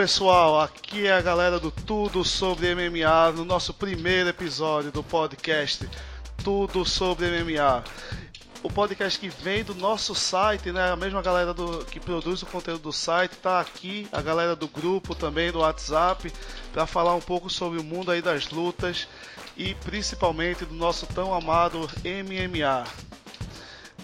[0.00, 5.86] pessoal, aqui é a galera do Tudo sobre MMA no nosso primeiro episódio do podcast
[6.42, 7.84] Tudo sobre MMA.
[8.62, 10.90] O podcast que vem do nosso site, né?
[10.90, 14.66] A mesma galera do, que produz o conteúdo do site tá aqui, a galera do
[14.66, 16.32] grupo também do WhatsApp,
[16.72, 19.06] para falar um pouco sobre o mundo aí das lutas
[19.54, 22.84] e principalmente do nosso tão amado MMA.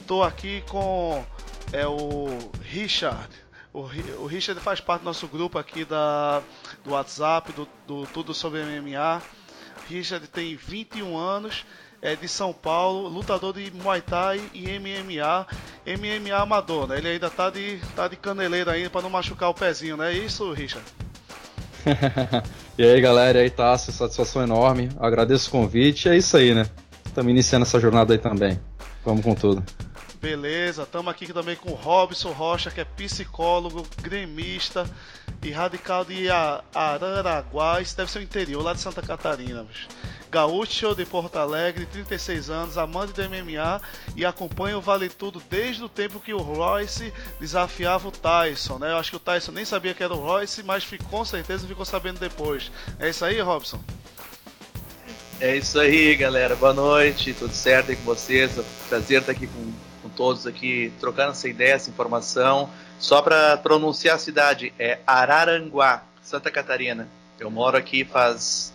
[0.07, 1.25] Tô aqui com
[1.73, 2.29] é o
[2.63, 3.46] Richard
[3.77, 6.43] o, Richard faz parte do nosso grupo aqui da,
[6.83, 9.21] do WhatsApp, do, do Tudo sobre MMA.
[9.89, 11.65] Richard tem 21 anos,
[12.01, 15.47] é de São Paulo, lutador de Muay Thai e MMA,
[15.87, 16.99] MMA amador, né?
[16.99, 20.13] Ele ainda tá de, tá de caneleira ainda para não machucar o pezinho, né?
[20.13, 20.87] É isso, Richard?
[22.79, 24.89] e aí, galera, aí tá, satisfação enorme.
[24.99, 26.67] Agradeço o convite, é isso aí, né?
[27.05, 28.59] Estamos iniciando essa jornada aí também.
[29.05, 29.63] Vamos com tudo.
[30.27, 34.85] Beleza, estamos aqui também com o Robson Rocha, que é psicólogo, gremista
[35.41, 36.27] e radical de
[36.75, 39.65] Araraguá, isso deve ser o interior, lá de Santa Catarina.
[40.29, 43.81] Gaúcho de Porto Alegre, 36 anos, amante do MMA
[44.17, 48.91] e acompanha o Vale Tudo desde o tempo que o Royce desafiava o Tyson, né?
[48.91, 51.69] Eu acho que o Tyson nem sabia que era o Royce, mas ficou, com certeza
[51.69, 52.73] ficou sabendo depois.
[52.99, 53.79] É isso aí, Robson?
[55.41, 56.57] É isso aí, galera.
[56.57, 58.51] Boa noite, tudo certo aí com vocês?
[58.89, 59.73] Prazer estar aqui com
[60.17, 62.71] todos aqui, trocando essa ideia, essa informação.
[62.99, 67.07] Só para pronunciar a cidade, é Araranguá, Santa Catarina.
[67.39, 68.73] Eu moro aqui faz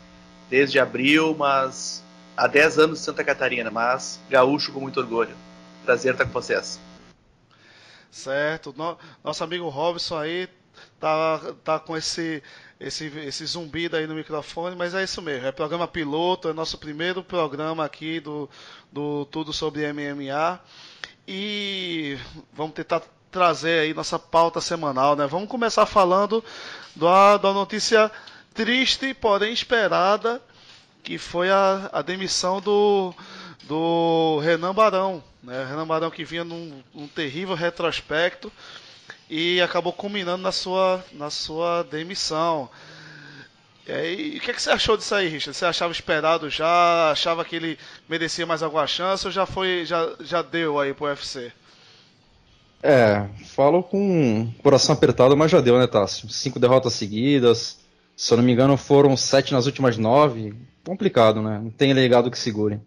[0.50, 2.03] desde abril, mas
[2.38, 5.36] há 10 anos em Santa Catarina, mas gaúcho com muito orgulho.
[5.83, 6.80] Prazer estar com vocês.
[8.11, 8.76] Certo.
[9.23, 10.48] Nosso amigo Robson aí
[11.00, 12.44] tá, tá com esse,
[12.80, 15.48] esse, esse zumbido aí no microfone, mas é isso mesmo.
[15.48, 18.50] É programa piloto, é nosso primeiro programa aqui do,
[18.92, 20.59] do Tudo sobre MMA.
[21.27, 22.17] E
[22.53, 25.26] vamos tentar trazer aí nossa pauta semanal, né?
[25.26, 26.43] Vamos começar falando
[26.95, 28.11] da, da notícia
[28.54, 30.42] triste, porém esperada,
[31.04, 33.14] que foi a, a demissão do,
[33.64, 35.23] do Renan Barão.
[35.42, 35.65] Né?
[35.65, 38.52] Renan Barão que vinha num, num terrível retrospecto
[39.30, 42.70] e acabou culminando na sua, na sua demissão.
[43.87, 45.58] E, o que, é que, você achou disso aí, Richard?
[45.58, 47.11] Você achava esperado já?
[47.11, 47.77] Achava que ele
[48.08, 51.52] merecia mais alguma chance ou já foi, já, já deu aí pro UFC?
[52.83, 56.30] É, falo com coração apertado, mas já deu, né, Tássio?
[56.30, 57.80] Cinco derrotas seguidas,
[58.15, 60.53] se eu não me engano foram sete nas últimas nove.
[60.83, 61.59] Complicado, né?
[61.61, 62.80] Não tem legado que segure.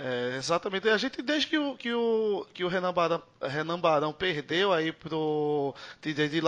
[0.00, 0.88] É, exatamente.
[0.88, 4.92] A gente, desde que o, que o, que o Renan, Barão, Renan Barão perdeu aí
[4.92, 6.40] pro TJ de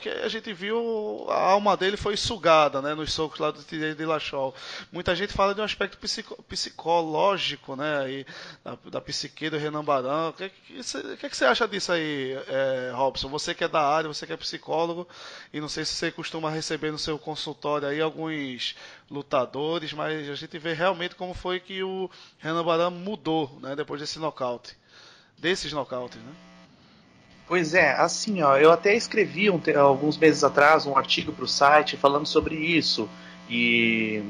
[0.00, 3.94] que a gente viu a alma dele foi sugada, né, nos socos lá do TJ
[3.94, 4.52] de Lachol.
[4.90, 8.26] Muita gente fala de um aspecto psico, psicológico, né, aí,
[8.64, 10.30] da, da psique do Renan Barão.
[10.30, 10.82] O que, que,
[11.18, 13.28] que, que você acha disso aí, é, Robson?
[13.28, 15.06] Você que é da área, você que é psicólogo,
[15.52, 18.74] e não sei se você costuma receber no seu consultório aí alguns
[19.10, 24.00] lutadores, mas a gente vê realmente como foi que o Renan Barão mudou, né, depois
[24.00, 24.76] desse nocaute,
[25.38, 26.32] desses nocautes, né?
[27.46, 31.48] Pois é, assim, ó, eu até escrevi um, alguns meses atrás um artigo para o
[31.48, 33.08] site falando sobre isso
[33.48, 34.22] e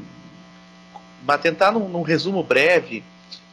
[1.43, 3.03] tentar num, num, resumo breve,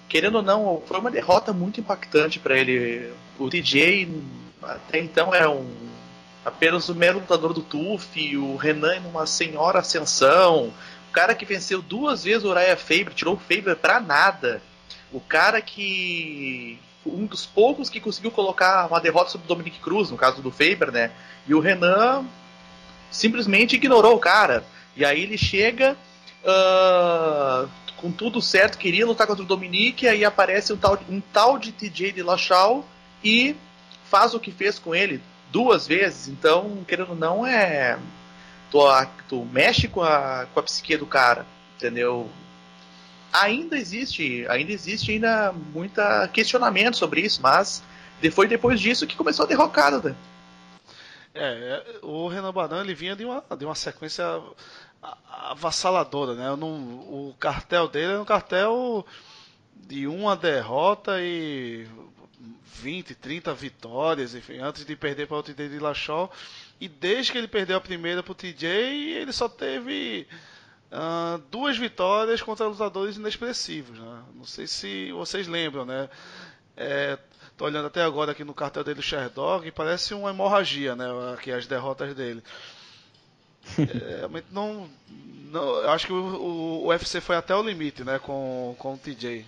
[0.08, 3.12] querendo ou não, foi uma derrota muito impactante para ele.
[3.40, 4.08] O TJ
[4.62, 5.86] até então era um
[6.46, 10.72] apenas o mero lutador do TUF, o Renan numa senhora ascensão,
[11.16, 14.62] cara que venceu duas vezes o Uriah Faber, tirou o Faber pra nada.
[15.14, 16.78] O cara que.
[17.06, 20.52] Um dos poucos que conseguiu colocar uma derrota sobre o Dominic Cruz, no caso do
[20.52, 21.12] Faber, né?
[21.48, 22.26] E o Renan
[23.12, 24.66] simplesmente ignorou o cara.
[24.96, 25.96] E aí ele chega
[26.44, 31.60] uh, com tudo certo, queria lutar contra o Dominic, aí aparece um tal, um tal
[31.60, 32.84] de TJ de Lachal
[33.24, 33.56] e
[34.10, 35.22] faz o que fez com ele
[35.52, 36.28] duas vezes.
[36.28, 38.00] Então, querendo ou não, é
[38.72, 38.80] tu,
[39.28, 41.46] tu mexe com a, com a psique do cara,
[41.76, 42.30] entendeu?
[43.34, 47.84] Ainda existe, ainda existe ainda muita questionamento sobre isso, mas
[48.32, 50.10] foi depois disso que começou a derrocada.
[50.10, 50.16] Né?
[51.34, 54.24] É, o Renan Baran ele vinha de uma, de uma sequência
[55.30, 56.50] avassaladora, né?
[56.52, 59.06] o cartel dele é um cartel
[59.76, 61.86] de uma derrota e
[62.82, 66.32] 20, 30 vitórias, enfim, antes de perder para o TD de Lachol.
[66.80, 70.28] E desde que ele perdeu a primeira para o TJ, ele só teve
[70.92, 73.98] uh, duas vitórias contra lutadores inexpressivos.
[73.98, 74.24] Né?
[74.36, 76.10] Não sei se vocês lembram, né?
[76.76, 77.18] É,
[77.56, 81.06] tô olhando até agora aqui no cartel dele, o Sherdog, e parece uma hemorragia, né?
[81.34, 82.44] Aqui as derrotas dele.
[83.80, 84.88] É, realmente não,
[85.52, 85.78] não.
[85.78, 88.20] Eu acho que o, o, o UFC foi até o limite, né?
[88.20, 89.44] Com, com o TJ.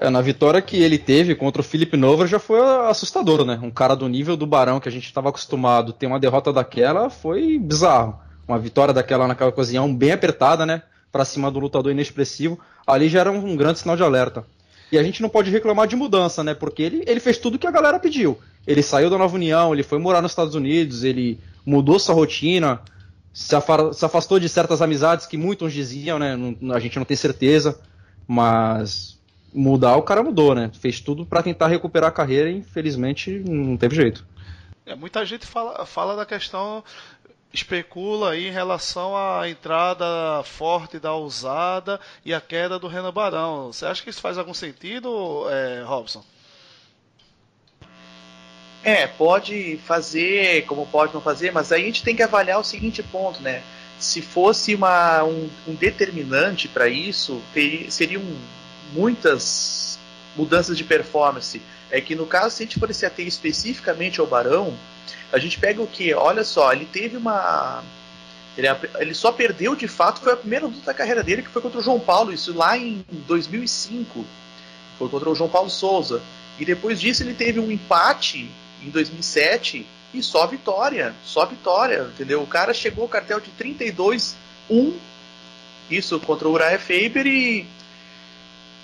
[0.00, 2.58] É, na vitória que ele teve contra o Felipe Nover já foi
[2.88, 3.60] assustador, né?
[3.62, 7.10] Um cara do nível do Barão que a gente estava acostumado ter uma derrota daquela
[7.10, 8.18] foi bizarro.
[8.48, 10.82] Uma vitória daquela naquela ocasião bem apertada, né?
[11.12, 12.58] Para cima do lutador inexpressivo.
[12.86, 14.46] Ali já era um grande sinal de alerta.
[14.90, 16.54] E a gente não pode reclamar de mudança, né?
[16.54, 18.38] Porque ele, ele fez tudo que a galera pediu.
[18.66, 22.80] Ele saiu da Nova União, ele foi morar nos Estados Unidos, ele mudou sua rotina,
[23.34, 26.38] se, afastou de certas amizades que muitos diziam, né?
[26.74, 27.78] A gente não tem certeza,
[28.26, 29.19] mas
[29.52, 30.70] mudar, o cara mudou, né?
[30.72, 34.26] Fez tudo para tentar recuperar a carreira e infelizmente não teve jeito.
[34.86, 36.82] É, muita gente fala, fala da questão,
[37.52, 43.72] especula aí em relação à entrada forte da ousada e a queda do Renan Barão.
[43.72, 46.24] Você acha que isso faz algum sentido, é, Robson?
[48.82, 52.64] É, pode fazer, como pode não fazer, mas aí a gente tem que avaliar o
[52.64, 53.62] seguinte ponto, né?
[53.98, 58.22] Se fosse uma, um, um determinante para isso, teria, seriam
[58.92, 59.98] muitas
[60.36, 61.60] mudanças de performance.
[61.90, 64.76] É que no caso, se a gente for se ater especificamente ao Barão,
[65.32, 66.14] a gente pega o que?
[66.14, 67.82] Olha só, ele teve uma.
[68.56, 68.66] Ele,
[68.98, 71.78] ele, só perdeu de fato, foi a primeira luta da carreira dele, que foi contra
[71.78, 74.24] o João Paulo, isso lá em 2005.
[74.98, 76.20] Foi contra o João Paulo Souza.
[76.58, 78.50] E depois disso ele teve um empate
[78.82, 81.14] em 2007 e só vitória.
[81.24, 82.42] Só vitória, entendeu?
[82.42, 84.34] O cara chegou ao cartel de 32-1,
[85.90, 87.66] isso contra o Uriah Faber e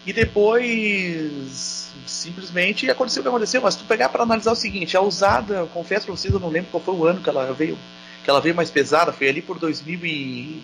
[0.07, 3.61] e depois simplesmente aconteceu o que aconteceu.
[3.61, 6.49] Mas se tu pegar para analisar o seguinte, a usada, confesso para vocês, eu não
[6.49, 7.77] lembro qual foi o ano que ela veio,
[8.23, 10.63] que ela veio mais pesada, foi ali por 2000 e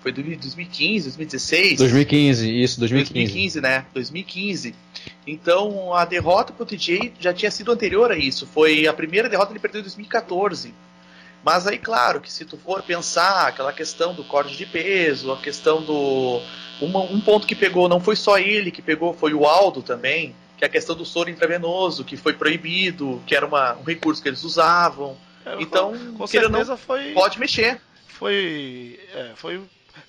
[0.00, 1.78] foi 2015, 2016.
[1.78, 3.14] 2015, isso, 2015.
[3.14, 3.86] 2015, né?
[3.92, 4.74] 2015.
[5.26, 8.46] Então a derrota pro TJ já tinha sido anterior a isso.
[8.46, 10.72] Foi a primeira derrota ele perdeu em 2014.
[11.44, 15.36] Mas aí, claro, que se tu for pensar aquela questão do corte de peso, a
[15.38, 16.40] questão do
[16.80, 20.34] uma, um ponto que pegou, não foi só ele que pegou, foi o Aldo também,
[20.56, 24.22] que é a questão do soro intravenoso, que foi proibido, que era uma, um recurso
[24.22, 25.16] que eles usavam.
[25.44, 27.12] É, então, com certeza não, foi.
[27.12, 27.80] Pode mexer.
[28.08, 28.98] Foi.
[29.14, 29.60] É, foi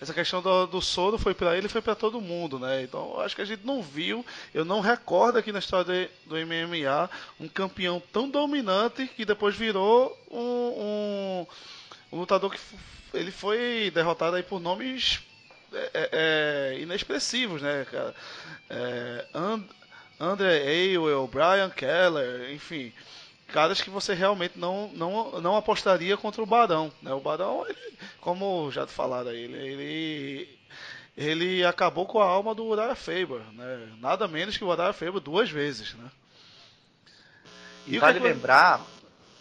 [0.01, 2.83] essa questão do, do soro foi para ele e foi para todo mundo, né?
[2.83, 7.09] Então acho que a gente não viu, eu não recordo aqui na história do MMA
[7.39, 11.47] um campeão tão dominante que depois virou um, um,
[12.13, 12.59] um lutador que
[13.13, 15.21] ele foi derrotado aí por nomes
[15.73, 18.15] é, é, é, inexpressivos, né, cara?
[18.69, 19.63] É, And,
[20.19, 22.91] André Aywell, Brian Keller, enfim,
[23.47, 27.13] caras que você realmente não, não, não apostaria contra o Barão, né?
[27.13, 30.59] O Barão, ele, como já falaram aí, ele, ele
[31.17, 33.89] ele acabou com a alma do Uriah Faber, né?
[33.99, 36.09] Nada menos que o Uriah Faber duas vezes, né?
[37.85, 38.81] E, e vale lembrar,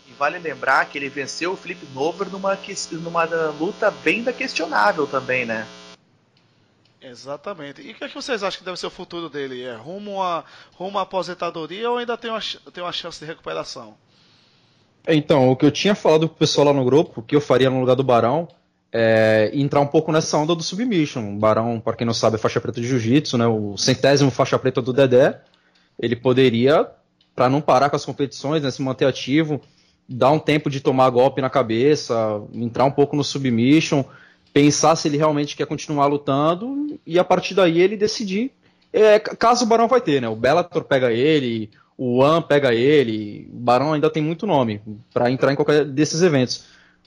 [0.09, 2.59] e vale lembrar que ele venceu o Flip Nover numa,
[2.93, 5.67] numa luta bem da questionável também, né?
[7.01, 7.81] Exatamente.
[7.81, 9.63] E o que, é que vocês acham que deve ser o futuro dele?
[9.63, 12.41] É rumo a rumo à aposentadoria ou ainda tem uma,
[12.73, 13.95] tem uma chance de recuperação?
[15.07, 17.81] Então, o que eu tinha falado pro pessoal lá no grupo, que eu faria no
[17.81, 18.49] lugar do Barão,
[18.93, 21.37] é entrar um pouco nessa onda do submission.
[21.37, 23.47] O Barão, para quem não sabe, é faixa preta de jiu-jitsu, né?
[23.47, 25.41] O centésimo faixa preta do Dedé.
[25.99, 26.89] Ele poderia,
[27.35, 29.61] para não parar com as competições, né, se manter ativo,
[30.09, 34.05] dar um tempo de tomar golpe na cabeça, entrar um pouco no submission
[34.53, 38.53] pensar se ele realmente quer continuar lutando e a partir daí ele decidir.
[38.93, 40.29] É, caso o Barão vai ter, né?
[40.29, 44.81] O Bellator pega ele, o One pega ele, o Barão ainda tem muito nome
[45.13, 46.65] para entrar em qualquer desses eventos.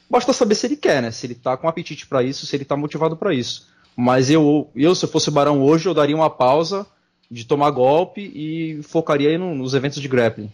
[0.10, 1.10] Basta saber se ele quer, né?
[1.10, 3.68] Se ele tá com apetite para isso, se ele tá motivado para isso.
[3.96, 6.86] Mas eu, eu, se eu fosse o Barão hoje, eu daria uma pausa
[7.30, 10.52] de tomar golpe e focaria nos eventos de grappling.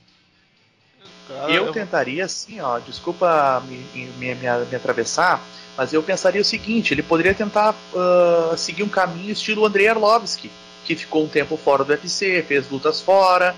[1.50, 5.41] Eu tentaria, assim, ó, desculpa me, me, me, me atravessar,
[5.77, 10.50] mas eu pensaria o seguinte: ele poderia tentar uh, seguir um caminho estilo Andrei Arlovski,
[10.86, 13.56] que ficou um tempo fora do UFC, fez lutas fora,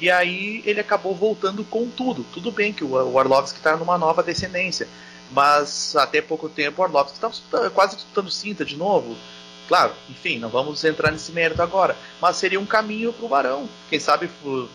[0.00, 2.24] e aí ele acabou voltando com tudo.
[2.32, 4.88] Tudo bem que o, Arlovski está numa nova descendência,
[5.30, 9.16] mas até pouco tempo o Arlovski estava quase disputando cinta de novo.
[9.68, 13.68] Claro, enfim, não vamos entrar nesse mérito agora, mas seria um caminho para o Barão.
[13.88, 14.28] Quem sabe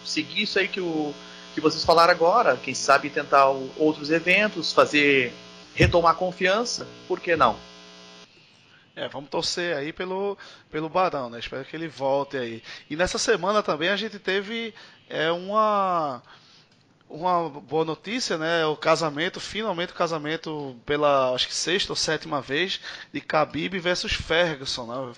[0.05, 1.13] seguir isso aí que, o,
[1.55, 5.33] que vocês falaram agora, quem sabe tentar outros eventos, fazer
[5.73, 7.57] retomar confiança, por que não?
[8.93, 10.37] É, vamos torcer aí pelo,
[10.69, 11.39] pelo Barão, né?
[11.39, 12.61] Espero que ele volte aí.
[12.89, 14.73] E nessa semana também a gente teve
[15.09, 16.21] é, uma
[17.09, 18.65] uma boa notícia, né?
[18.65, 22.81] O casamento, finalmente o casamento pela acho que sexta ou sétima vez
[23.13, 25.13] de Khabib versus Ferguson, né?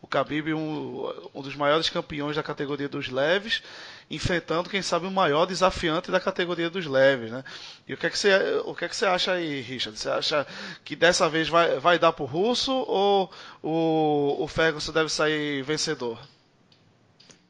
[0.00, 3.62] O Khabib um, um dos maiores campeões da categoria dos leves
[4.10, 7.44] enfrentando, quem sabe, o maior desafiante da categoria dos leves, né?
[7.86, 9.96] E o que é que você, o que é que você acha aí, Richard?
[9.96, 10.46] Você acha
[10.84, 13.30] que dessa vez vai, vai dar pro russo ou
[13.62, 16.18] o, o Ferguson deve sair vencedor?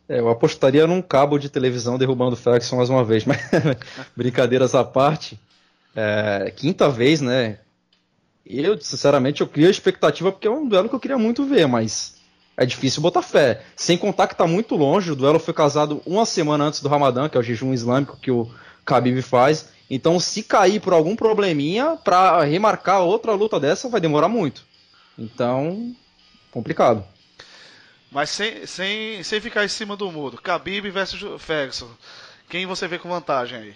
[0.07, 3.41] É, eu apostaria num cabo de televisão derrubando o Ferguson mais uma vez, mas
[4.15, 5.41] brincadeiras à parte.
[5.97, 7.59] É, quinta vez, né?
[8.45, 11.67] Eu, sinceramente, eu crio a expectativa porque é um duelo que eu queria muito ver,
[11.67, 12.20] mas
[12.61, 13.63] é difícil botar fé.
[13.75, 17.27] Sem contar que está muito longe, o duelo foi casado uma semana antes do Ramadã,
[17.27, 18.53] que é o jejum islâmico que o
[18.85, 19.71] Khabib faz.
[19.89, 24.63] Então, se cair por algum probleminha, para remarcar outra luta dessa vai demorar muito.
[25.19, 25.97] Então,
[26.51, 27.03] complicado.
[28.13, 30.37] Mas sem, sem, sem ficar em cima do muro.
[30.37, 31.89] Khabib versus Ferguson.
[32.51, 33.75] Quem você vê com vantagem aí?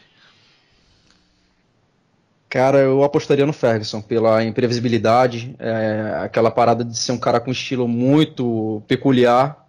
[2.54, 7.50] Cara, eu apostaria no Ferguson pela imprevisibilidade, é, aquela parada de ser um cara com
[7.50, 9.66] estilo muito peculiar.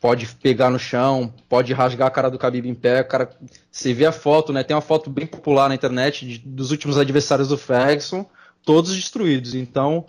[0.00, 3.02] Pode pegar no chão, pode rasgar a cara do Khabib em pé.
[3.02, 3.28] Cara,
[3.68, 4.62] você vê a foto, né?
[4.62, 8.24] Tem uma foto bem popular na internet de, dos últimos adversários do Ferguson,
[8.64, 9.56] todos destruídos.
[9.56, 10.06] Então,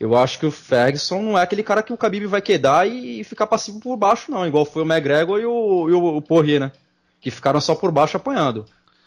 [0.00, 3.22] eu acho que o Ferguson não é aquele cara que o Khabib vai quedar e
[3.22, 4.44] ficar passivo por baixo, não.
[4.44, 6.72] Igual foi o McGregor e o, e o, Poirier, né?
[7.20, 8.66] Que ficaram só por baixo apanhando.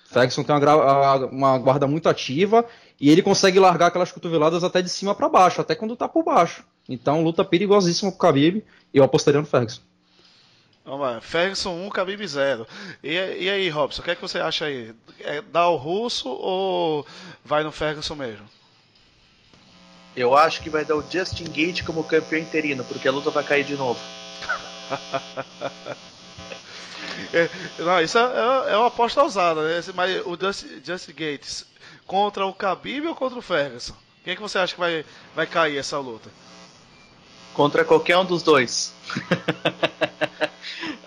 [0.10, 2.66] Ferguson tem uma, uma, guarda muito ativa
[3.00, 6.24] e ele consegue largar aquelas cotoveladas até de cima para baixo, até quando tá por
[6.24, 6.64] baixo.
[6.88, 9.82] Então, luta perigosíssima pro Khabib e eu apostaria no Ferguson.
[10.86, 12.66] Vamos lá, Ferguson 1, Khabib 0.
[13.04, 14.96] E, e aí, Robson, o que é que você acha aí?
[15.20, 17.06] É dar o russo ou
[17.44, 18.46] vai no Ferguson mesmo?
[20.16, 23.44] Eu acho que vai dar o Justin Gate como campeão interino, porque a luta vai
[23.44, 24.00] cair de novo.
[27.34, 29.82] é, não, isso é, é, é, uma aposta ousada, né?
[29.96, 31.66] Mas o Justin, Justin Gates
[32.06, 33.96] contra o Khabib ou contra o Ferguson?
[34.24, 35.06] Quem é que você acha que vai,
[35.36, 36.30] vai cair essa luta?
[37.54, 38.94] Contra qualquer um dos dois.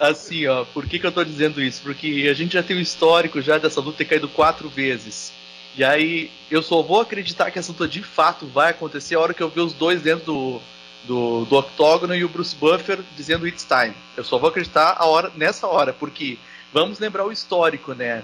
[0.00, 1.83] assim, ó, por que, que eu tô dizendo isso?
[1.83, 5.33] Porque a gente já tem o histórico já dessa luta ter caído quatro vezes.
[5.76, 9.35] E aí eu só vou acreditar que essa luta de fato vai acontecer a hora
[9.35, 10.61] que eu ver os dois dentro do,
[11.04, 13.95] do, do octógono e o Bruce Buffer dizendo it's time.
[14.16, 16.38] Eu só vou acreditar a hora, nessa hora, porque
[16.73, 18.23] vamos lembrar o histórico, né?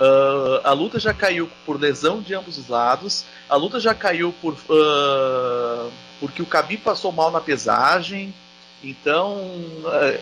[0.00, 3.24] Uh, a luta já caiu por lesão de ambos os lados.
[3.48, 8.34] A luta já caiu por uh, porque o Khabib passou mal na pesagem.
[8.82, 10.20] Então uh,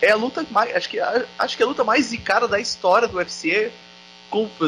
[0.00, 3.08] é a luta mais acho que acho que é a luta mais zicada da história
[3.08, 3.72] do UFC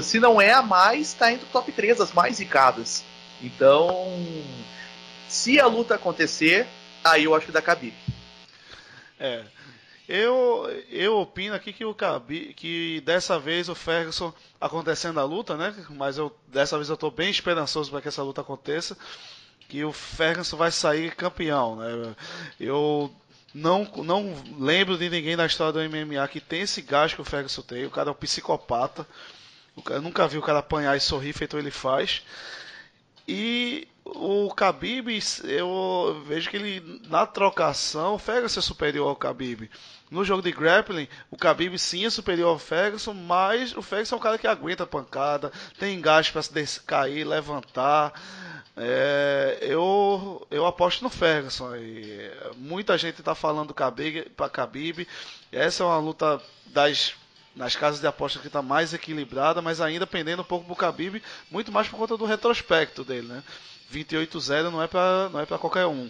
[0.02, 3.04] se não é a mais, está entre o top 3 das mais zicadas.
[3.42, 4.14] Então,
[5.28, 6.66] se a luta acontecer,
[7.04, 7.94] aí eu acho que dá Khabib.
[9.18, 9.44] É.
[10.08, 15.56] Eu, eu opino aqui que o Khabib, que dessa vez o Ferguson acontecendo a luta,
[15.56, 15.74] né?
[15.90, 18.96] Mas eu dessa vez eu estou bem esperançoso para que essa luta aconteça,
[19.68, 22.14] que o Ferguson vai sair campeão, né?
[22.60, 23.12] Eu
[23.52, 27.24] não, não lembro de ninguém na história do MMA que tem esse gás que o
[27.24, 27.86] Ferguson tem.
[27.86, 29.06] O cara é um psicopata.
[29.90, 32.22] Eu nunca vi o cara apanhar e sorrir feito ele faz.
[33.26, 39.68] E o Khabib, eu vejo que ele na trocação, o Ferguson é superior ao Khabib.
[40.10, 44.18] No jogo de grappling, o Khabib sim é superior ao Ferguson, mas o Ferguson é
[44.18, 48.12] um cara que aguenta a pancada, tem gás para se cair, levantar.
[48.76, 51.74] É, eu, eu aposto no Ferguson.
[51.74, 55.08] E muita gente está falando para Khabib.
[55.50, 57.14] Essa é uma luta das
[57.56, 61.22] nas casas de aposta que está mais equilibrada, mas ainda pendendo um pouco pro Khabib,
[61.50, 63.42] muito mais por conta do retrospecto dele, né?
[63.92, 66.08] 28-0 não é para não é para qualquer um.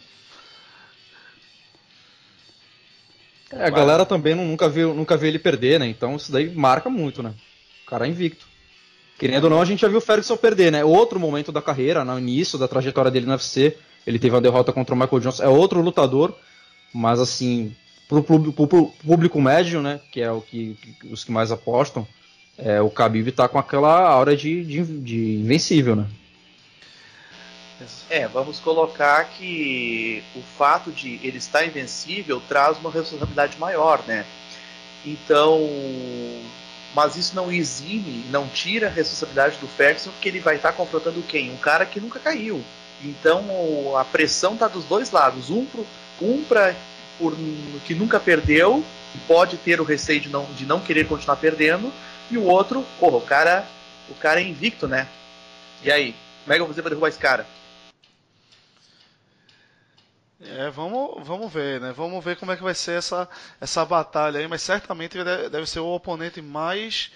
[3.52, 5.87] É, a galera também nunca viu, nunca viu ele perder, né?
[5.87, 7.33] Então isso daí marca muito, né?
[7.85, 8.47] O cara é invicto.
[9.18, 10.85] Querendo ou não, a gente já viu o Ferguson perder, né?
[10.85, 14.73] Outro momento da carreira, no início da trajetória dele no UFC, ele teve uma derrota
[14.73, 15.42] contra o Michael Johnson.
[15.42, 16.35] É outro lutador,
[16.92, 17.75] mas assim,
[18.09, 22.06] pro, pro, pro público médio, né, que é o que, que, os que mais apostam,
[22.59, 26.06] é, o Khabib tá com aquela aura de, de, de invencível, né?
[28.09, 34.25] É, vamos colocar que o fato de ele estar invencível traz uma responsabilidade maior, né?
[35.04, 35.61] Então,
[36.95, 41.23] mas isso não exime, não tira a responsabilidade do Ferguson, porque ele vai estar confrontando
[41.23, 41.50] quem?
[41.50, 42.64] Um cara que nunca caiu.
[43.04, 45.66] Então, a pressão tá dos dois lados, um
[46.21, 46.75] um para
[47.18, 47.37] por
[47.85, 48.83] que nunca perdeu
[49.14, 51.92] e pode ter o receio de não, de não querer continuar perdendo,
[52.30, 53.66] e o outro, porra, o cara,
[54.09, 55.06] o cara é invicto, né?
[55.83, 56.14] E aí,
[56.45, 57.47] como é que eu vou fazer pra derrubar esse cara?
[60.40, 61.92] É, vamos, vamos ver, né?
[61.92, 63.28] Vamos ver como é que vai ser essa,
[63.60, 67.10] essa batalha aí, mas certamente deve ser o oponente mais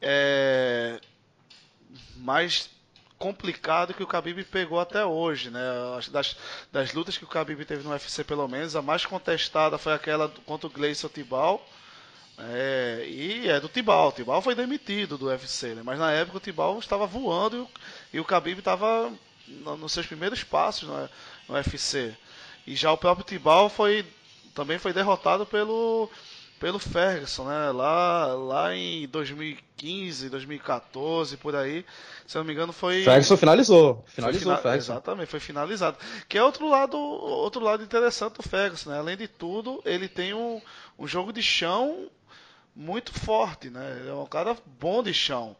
[0.00, 1.00] é,
[2.16, 2.70] mais
[3.18, 5.60] complicado que o Khabib pegou até hoje, né?
[6.10, 6.36] Das,
[6.72, 10.28] das lutas que o Khabib teve no UFC, pelo menos, a mais contestada foi aquela
[10.46, 11.64] contra o Gleison Tibal.
[12.38, 14.08] É, e é do Tibal.
[14.08, 15.82] O Tibal foi demitido do UFC, né?
[15.84, 17.68] Mas na época o Tibal estava voando e o,
[18.14, 19.12] e o Khabib estava
[19.46, 21.10] nos seus primeiros passos no,
[21.48, 22.16] no UFC.
[22.70, 24.06] E já o próprio Tibal foi
[24.54, 26.08] também foi derrotado pelo
[26.60, 27.72] pelo Ferguson, né?
[27.72, 31.84] Lá, lá em 2015, 2014, por aí,
[32.24, 33.02] se eu não me engano, foi.
[33.02, 34.04] Ferguson finalizou.
[34.06, 34.56] Finalizou fina...
[34.58, 34.92] Ferguson.
[34.92, 35.96] Exatamente, foi finalizado.
[36.28, 38.98] Que é outro lado, outro lado interessante do Ferguson, né?
[38.98, 40.62] Além de tudo, ele tem um,
[40.96, 42.08] um jogo de chão
[42.76, 43.96] muito forte, né?
[43.98, 45.56] Ele é um cara bom de chão.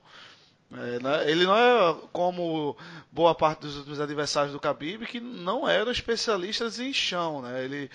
[0.72, 1.30] É, né?
[1.30, 2.76] Ele não é como
[3.10, 7.42] boa parte dos, dos adversários do Khabib, que não eram especialistas em chão.
[7.42, 7.64] Né?
[7.64, 7.90] Ele,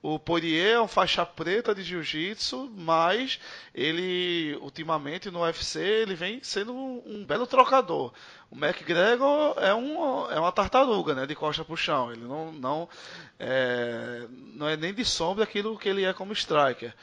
[0.00, 3.40] o Poirier é um faixa preta de jiu-jitsu, mas
[3.74, 8.12] ele, ultimamente no UFC, ele vem sendo um, um belo trocador.
[8.50, 12.10] O McGregor é, um, é uma tartaruga, né, de costa para o chão.
[12.10, 12.88] Ele não, não,
[13.38, 16.94] é, não é nem de sombra aquilo que ele é como striker.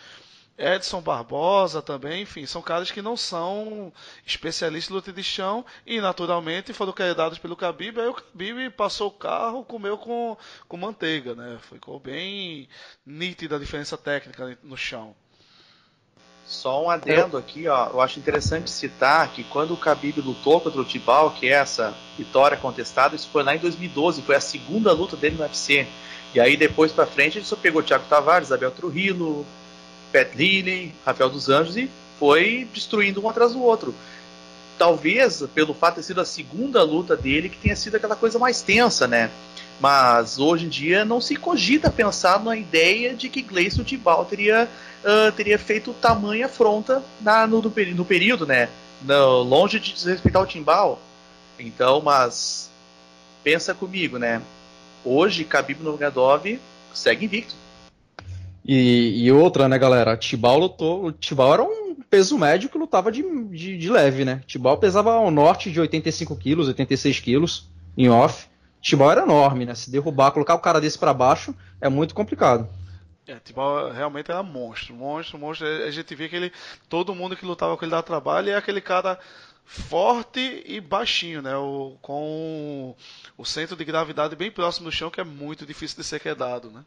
[0.57, 3.91] Edson Barbosa também, enfim, são caras que não são
[4.25, 9.07] especialistas em luta de chão e naturalmente foram quedados pelo Khabib, aí o Khabib passou
[9.07, 11.57] o carro, comeu com, com manteiga, né?
[11.69, 12.69] Ficou bem
[13.05, 15.15] nítida a diferença técnica no chão.
[16.45, 20.81] Só um adendo aqui, ó, eu acho interessante citar que quando o Khabib lutou contra
[20.81, 24.91] o Tibal, que é essa vitória contestada, isso foi lá em 2012, foi a segunda
[24.91, 25.87] luta dele no UFC.
[26.33, 29.45] E aí depois para frente ele só pegou Thiago Tavares, Abel Trujillo,
[30.11, 31.89] Pat Lilly, Rafael dos Anjos e
[32.19, 33.95] foi destruindo um atrás do outro.
[34.77, 38.37] Talvez pelo fato de ter sido a segunda luta dele que tenha sido aquela coisa
[38.39, 39.29] mais tensa, né?
[39.79, 44.69] Mas hoje em dia não se cogita pensar na ideia de que Gleison Tibal teria,
[45.03, 48.69] uh, teria feito tamanha afronta na, no, no, período, né?
[49.01, 50.99] No, longe de desrespeitar o Timbal.
[51.57, 52.69] Então, mas
[53.43, 54.41] pensa comigo, né?
[55.03, 56.59] Hoje, Khabib Nurmagomedov
[56.93, 57.55] segue invicto.
[58.63, 60.15] E, e, outra, né, galera?
[60.15, 61.05] Tibal lutou.
[61.05, 64.41] O Tibal era um peso médio que lutava de, de, de leve, né?
[64.45, 68.47] Tibal pesava ao norte de 85 quilos, 86 quilos em off.
[68.81, 69.75] Tibal era enorme, né?
[69.75, 72.67] Se derrubar, colocar o cara desse para baixo é muito complicado.
[73.27, 75.67] É, Tibal realmente era monstro, monstro, monstro.
[75.67, 76.51] A gente via que ele,
[76.89, 79.19] todo mundo que lutava com ele dava trabalho é aquele cara
[79.63, 81.55] forte e baixinho, né?
[81.55, 82.95] O, com
[83.37, 86.69] o centro de gravidade bem próximo do chão, que é muito difícil de ser quedado,
[86.69, 86.83] né?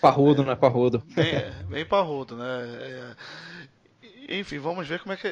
[0.00, 0.54] Parrudo, é, né?
[0.56, 1.02] Parrudo.
[1.14, 2.44] Bem, bem parrudo, né?
[2.48, 3.16] É,
[4.28, 5.30] enfim, vamos ver como é, que,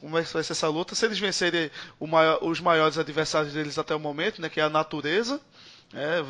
[0.00, 0.94] como é que vai ser essa luta.
[0.94, 1.70] Se eles vencerem
[2.00, 4.48] maior, os maiores adversários deles até o momento, né?
[4.48, 5.40] Que é a natureza.
[5.94, 6.22] É,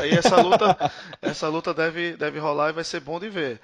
[0.00, 0.92] aí essa luta,
[1.22, 3.60] essa luta deve, deve rolar e vai ser bom de ver.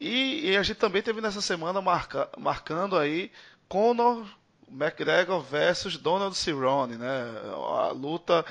[0.00, 3.32] E, e a gente também teve nessa semana marca, marcando aí
[3.68, 4.26] Conor
[4.70, 7.24] McGregor versus Donald Cerrone, né?
[7.78, 8.44] A luta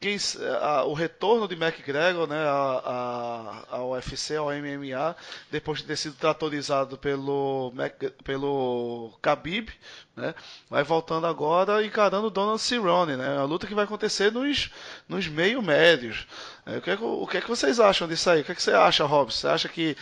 [0.00, 0.16] quem,
[0.60, 5.16] a, o retorno de McGregor né, a, a, ao UFC, ao MMA,
[5.50, 9.70] depois de ter sido tratorizado pelo, Mac, pelo Khabib,
[10.16, 10.34] né,
[10.68, 14.70] vai voltando agora encarando Donald Cerrone, né, a luta que vai acontecer nos,
[15.08, 16.26] nos meio médios.
[16.66, 18.42] É, o, que é, o que é que vocês acham disso aí?
[18.42, 19.40] O que, é que você acha, Robson?
[19.40, 19.96] Você acha que,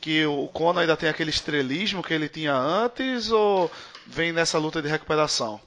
[0.00, 3.70] que o Conor ainda tem aquele estrelismo que ele tinha antes ou
[4.06, 5.60] vem nessa luta de recuperação?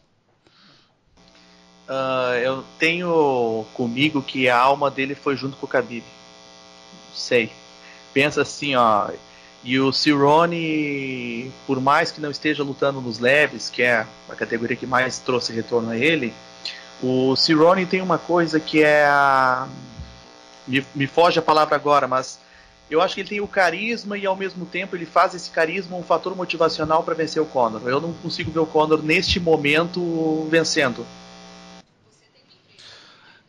[1.88, 6.04] Uh, eu tenho comigo que a alma dele foi junto com o Khabib.
[7.16, 7.50] Sei.
[8.14, 9.10] Pensa assim, ó.
[9.64, 14.76] E o Cirone, por mais que não esteja lutando nos leves, que é a categoria
[14.76, 16.34] que mais trouxe retorno a ele,
[17.02, 19.68] o Cirone tem uma coisa que é a.
[20.68, 22.40] Me, me foge a palavra agora, mas
[22.90, 25.98] eu acho que ele tem o carisma e ao mesmo tempo ele faz esse carisma
[25.98, 27.82] um fator motivacional para vencer o Conor.
[27.86, 31.06] Eu não consigo ver o Conor neste momento vencendo.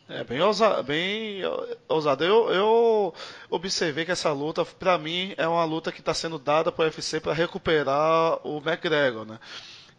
[0.09, 0.39] É bem,
[0.87, 1.43] bem
[1.87, 2.25] ousado.
[2.25, 3.15] Eu, eu
[3.51, 6.87] observei que essa luta, para mim, é uma luta que está sendo dada para o
[6.87, 9.39] UFC para recuperar o McGregor, né?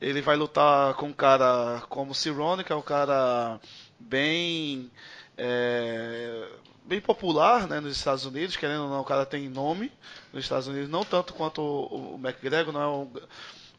[0.02, 3.60] Ele vai lutar com um cara como Cerrone, que é um cara
[4.00, 4.90] bem
[5.38, 6.48] é,
[6.84, 9.92] bem popular né, nos Estados Unidos, querendo ou não, o cara tem nome
[10.34, 13.08] nos Estados Unidos, não tanto quanto o, o McGregor, não é o,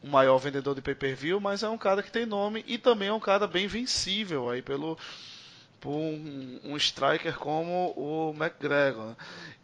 [0.03, 3.13] o maior vendedor de pay-per-view, mas é um cara que tem nome e também é
[3.13, 4.97] um cara bem vencível aí pelo
[5.81, 9.07] por um, um, striker como o McGregor.
[9.07, 9.15] Né?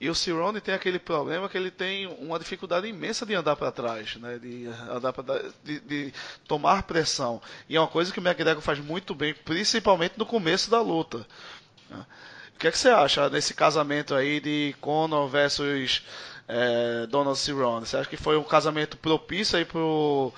[0.01, 3.71] E o Cerrone tem aquele problema que ele tem uma dificuldade imensa de andar para
[3.71, 4.39] trás, né?
[4.39, 5.23] de, andar pra,
[5.63, 6.13] de, de,
[6.47, 7.39] tomar pressão.
[7.69, 11.19] E é uma coisa que o McGregor faz muito bem, principalmente no começo da luta.
[11.87, 12.03] Né?
[12.55, 16.03] O que, é que você acha desse casamento aí de Conor versus
[16.47, 17.85] é, Donald Cerrone?
[17.85, 20.33] Você acha que foi um casamento propício aí pro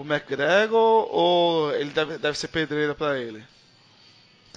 [0.00, 3.44] McGregor ou ele deve, deve ser pedreira para ele?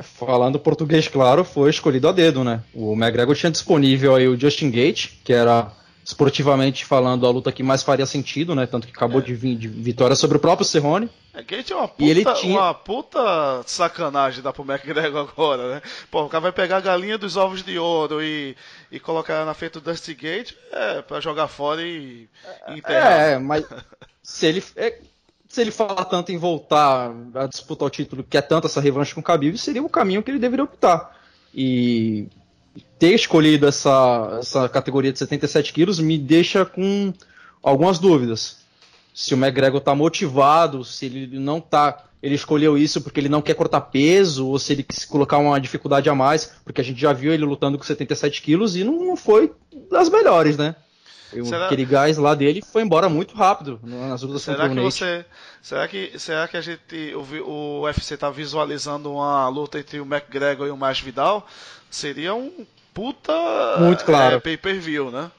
[0.01, 2.63] Falando português, claro, foi escolhido a dedo, né?
[2.73, 5.71] O McGregor tinha disponível aí o Justin Gate, que era
[6.03, 8.65] esportivamente falando, a luta que mais faria sentido, né?
[8.65, 9.23] Tanto que acabou é.
[9.23, 11.09] de vir de vitória sobre o próprio Cerrone.
[11.33, 12.59] É ele tinha uma puta, e ele tinha...
[12.59, 15.81] uma puta sacanagem dar pro McGregor agora, né?
[16.11, 18.55] Pô, o cara vai pegar a galinha dos ovos de ouro e,
[18.91, 22.27] e colocar na frente do Dusty Gate é, pra jogar fora e,
[22.67, 23.21] e enterrar.
[23.21, 23.65] É, mas
[24.21, 24.63] se ele.
[24.75, 24.99] É,
[25.53, 29.13] se ele falar tanto em voltar a disputar o título, que é tanto essa revanche
[29.13, 31.15] com o Khabib, seria o caminho que ele deveria optar.
[31.53, 32.27] E
[32.97, 37.13] ter escolhido essa, essa categoria de 77 quilos me deixa com
[37.61, 38.61] algumas dúvidas.
[39.13, 43.39] Se o McGregor está motivado, se ele não está, ele escolheu isso porque ele não
[43.43, 46.99] quer cortar peso, ou se ele quis colocar uma dificuldade a mais, porque a gente
[46.99, 49.53] já viu ele lutando com 77 quilos e não foi
[49.91, 50.75] das melhores, né?
[51.45, 51.65] Será...
[51.65, 55.25] Aquele gás lá dele foi embora muito rápido nas lutas será que você
[55.63, 60.03] Será que, será que a gente o, o UFC está visualizando uma luta entre o
[60.03, 61.47] McGregor e o Masvidal?
[61.89, 63.33] Seria um puta
[63.79, 64.35] muito claro.
[64.35, 65.31] É, pay-per-view, né?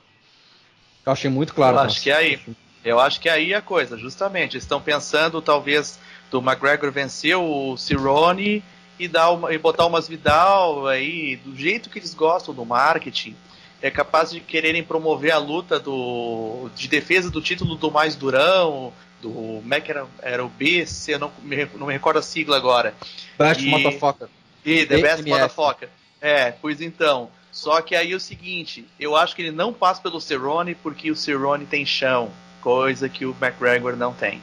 [1.04, 1.76] Eu achei muito claro.
[1.76, 2.40] Eu acho que é aí.
[2.82, 4.56] Eu acho que é aí a coisa, justamente.
[4.56, 5.98] Estão pensando talvez
[6.30, 8.64] do McGregor vencer o Cerrone
[8.98, 13.36] e dar uma, e botar umas Vidal aí do jeito que eles gostam do marketing
[13.82, 18.92] é capaz de quererem promover a luta do, de defesa do título do mais durão,
[19.20, 22.94] do Mac era, era o BC, eu não me, não me recordo a sigla agora.
[23.38, 24.28] Best e, Motherfucker.
[24.64, 25.88] E The Best Motherfucker.
[26.20, 27.30] É, pois então.
[27.50, 31.08] Só que aí é o seguinte, eu acho que ele não passa pelo Cerrone porque
[31.08, 34.42] o Cerrone tem chão, coisa que o McGregor não tem.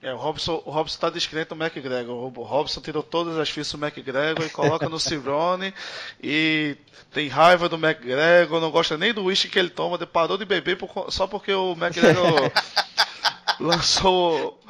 [0.00, 2.14] É, o Robson, o Robson tá descrente no McGregor.
[2.14, 5.74] O Robson tirou todas as fichas do McGregor e coloca no Cirone
[6.22, 6.76] e
[7.12, 10.76] tem raiva do McGregor, não gosta nem do whisky que ele toma, parou de beber
[10.76, 12.52] por, só porque o McGregor
[13.58, 14.60] lançou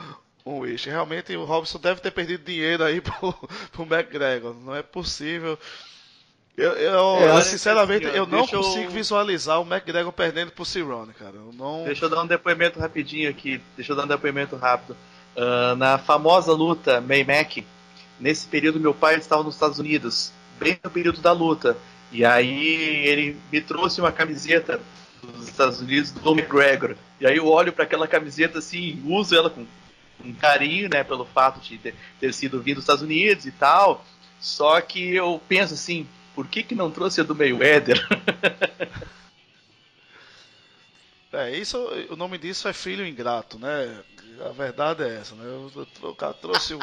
[0.46, 0.88] um whisky.
[0.88, 3.32] Realmente o Robson deve ter perdido dinheiro aí pro,
[3.70, 4.54] pro McGregor.
[4.54, 5.58] Não é possível.
[6.56, 8.90] Eu, eu, é, sinceramente, assim, eu não consigo eu...
[8.90, 11.36] visualizar o McGregor perdendo pro Cirone, cara.
[11.36, 11.84] Eu não...
[11.84, 13.60] Deixa eu dar um depoimento rapidinho aqui.
[13.76, 14.96] Deixa eu dar um depoimento rápido.
[15.38, 17.64] Uh, na famosa luta Maymack,
[18.18, 21.76] nesse período meu pai estava nos Estados Unidos, bem no período da luta.
[22.10, 24.80] E aí ele me trouxe uma camiseta
[25.22, 26.96] dos Estados Unidos do McGregor.
[27.20, 29.64] E aí eu olho para aquela camiseta assim, uso ela com
[30.24, 34.04] um carinho, né, pelo fato de ter, ter sido vindo dos Estados Unidos e tal.
[34.40, 37.96] Só que eu penso assim, por que que não trouxe a do Mayweather?
[41.32, 41.78] É, isso,
[42.10, 44.02] o nome disso é filho ingrato, né?
[44.46, 45.44] A verdade é essa, né?
[46.02, 46.78] O, cara trouxe o.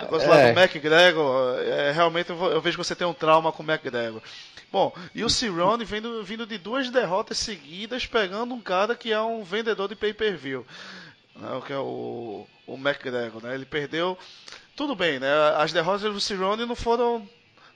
[0.00, 0.28] negócio é.
[0.28, 3.70] lá do McGregor, é, realmente eu, eu, vejo que você tem um trauma com o
[3.70, 4.22] McGregor.
[4.72, 9.20] Bom, e o Cerrone vindo, vindo de duas derrotas seguidas, pegando um cara que é
[9.20, 10.64] um vendedor de pay-per-view,
[11.34, 13.54] né, que é o, o McGregor, né?
[13.54, 14.16] Ele perdeu,
[14.76, 15.28] tudo bem, né?
[15.56, 17.28] As derrotas do Cerrone não foram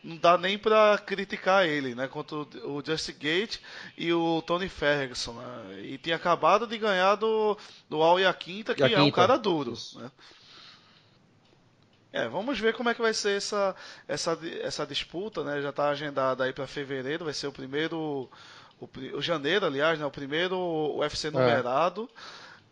[0.05, 2.07] não dá nem para criticar ele, né?
[2.07, 3.59] Contra o Just Gate
[3.97, 5.81] e o Tony Ferguson, né?
[5.81, 7.57] E tinha acabado de ganhar do,
[7.89, 10.11] do Al Quinta, que é um cara duro, né?
[12.13, 13.75] É, vamos ver como é que vai ser essa,
[14.07, 15.63] essa, essa disputa, né?
[15.63, 18.31] Já está agendada aí para fevereiro, vai ser o primeiro,
[18.79, 20.05] o, o, janeiro, aliás, né?
[20.05, 20.57] O primeiro
[20.99, 21.31] UFC é.
[21.31, 22.09] numerado.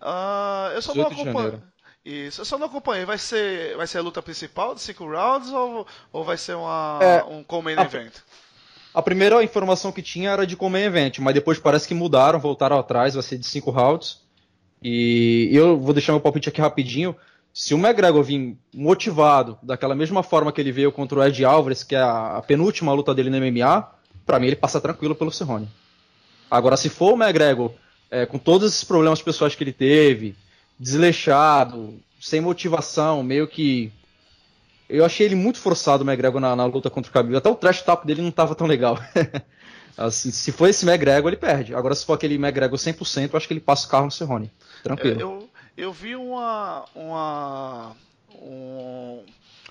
[0.00, 0.04] É.
[0.04, 1.60] Uh, eu só vou acompanhar.
[2.04, 3.04] Isso, eu só não acompanhei.
[3.04, 6.98] Vai ser, vai ser a luta principal de cinco rounds ou, ou vai ser uma,
[7.00, 8.12] é, um main a, event?
[8.92, 12.78] A primeira informação que tinha era de main event, mas depois parece que mudaram, voltaram
[12.78, 14.20] atrás, vai ser de cinco rounds.
[14.82, 17.14] E eu vou deixar meu palpite aqui rapidinho.
[17.54, 21.84] Se o McGregor vir motivado, daquela mesma forma que ele veio contra o Ed Alvarez,
[21.84, 23.88] que é a, a penúltima luta dele no MMA,
[24.26, 25.68] para mim ele passa tranquilo pelo Cerrone.
[26.50, 27.72] Agora, se for o McGregor
[28.10, 30.34] é, com todos esses problemas pessoais que ele teve,
[30.82, 33.92] desleixado, sem motivação, meio que.
[34.88, 37.36] Eu achei ele muito forçado, o McGregor, na, na luta contra o Khabib.
[37.36, 38.98] Até o trash talk dele não estava tão legal.
[39.96, 41.74] assim, se for esse McGregor, ele perde.
[41.74, 44.50] Agora, se for aquele McGregor 100%, eu acho que ele passa o carro no Cerrone.
[44.82, 45.20] Tranquilo.
[45.20, 46.84] Eu, eu vi uma.
[46.94, 47.96] uma
[48.34, 49.22] um,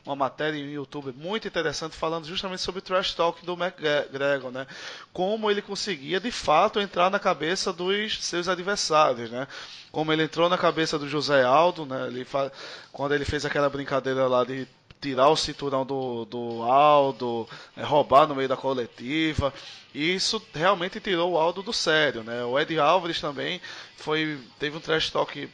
[0.06, 4.66] uma matéria no YouTube muito interessante falando justamente sobre o trash talk do McGregor, né?
[5.14, 9.48] Como ele conseguia de fato entrar na cabeça dos seus adversários, né?
[9.92, 12.08] Como ele entrou na cabeça do José Aldo, né?
[12.08, 12.52] Ele fa...
[12.92, 14.68] Quando ele fez aquela brincadeira lá de
[15.00, 17.84] tirar o cinturão do, do Aldo, né?
[17.84, 19.54] roubar no meio da coletiva.
[19.94, 22.44] E isso realmente tirou o Aldo do sério, né?
[22.46, 23.60] O Ed Álvares também
[23.98, 25.50] foi teve um trash talk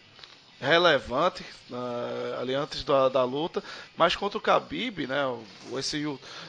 [0.60, 3.64] relevante uh, ali antes da, da, luta,
[3.96, 5.24] mas contra o Khabib, né,
[5.78, 6.04] esse,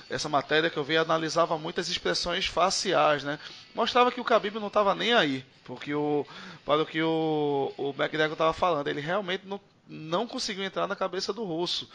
[0.09, 3.38] essa matéria que eu vi analisava muitas expressões faciais, né,
[3.75, 6.27] mostrava que o Khabib não estava nem aí, porque o,
[6.64, 10.97] para o que o, o McGregor estava falando, ele realmente não, não conseguiu entrar na
[10.97, 11.88] cabeça do russo.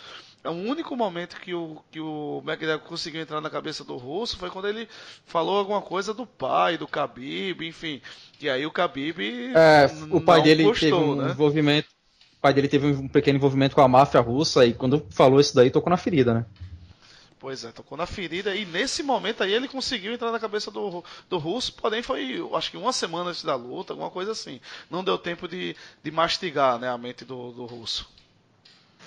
[0.43, 4.38] É o único momento que o, que o McGregor conseguiu entrar na cabeça do russo
[4.38, 4.89] foi quando ele
[5.26, 8.02] falou alguma coisa do pai, do Khabib, enfim.
[8.41, 9.54] E aí o Khabib.
[9.56, 11.32] É, o pai dele gostou, teve um né?
[11.32, 11.92] envolvimento.
[12.43, 15.56] O pai dele teve um pequeno envolvimento com a máfia russa e quando falou isso
[15.56, 16.45] daí tocou na ferida, né?
[17.39, 21.01] Pois é, tocou na ferida e nesse momento aí ele conseguiu entrar na cabeça do,
[21.29, 24.60] do russo, porém foi acho que uma semana antes da luta, alguma coisa assim.
[24.91, 28.10] Não deu tempo de, de mastigar né, a mente do, do russo.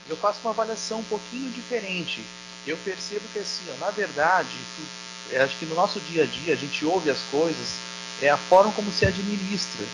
[0.09, 2.25] Eu faço uma avaliação um pouquinho diferente.
[2.66, 4.49] Eu percebo que assim, ó, na verdade,
[5.44, 7.68] acho que no nosso dia a dia a gente ouve as coisas,
[8.22, 9.85] é a forma como se administra.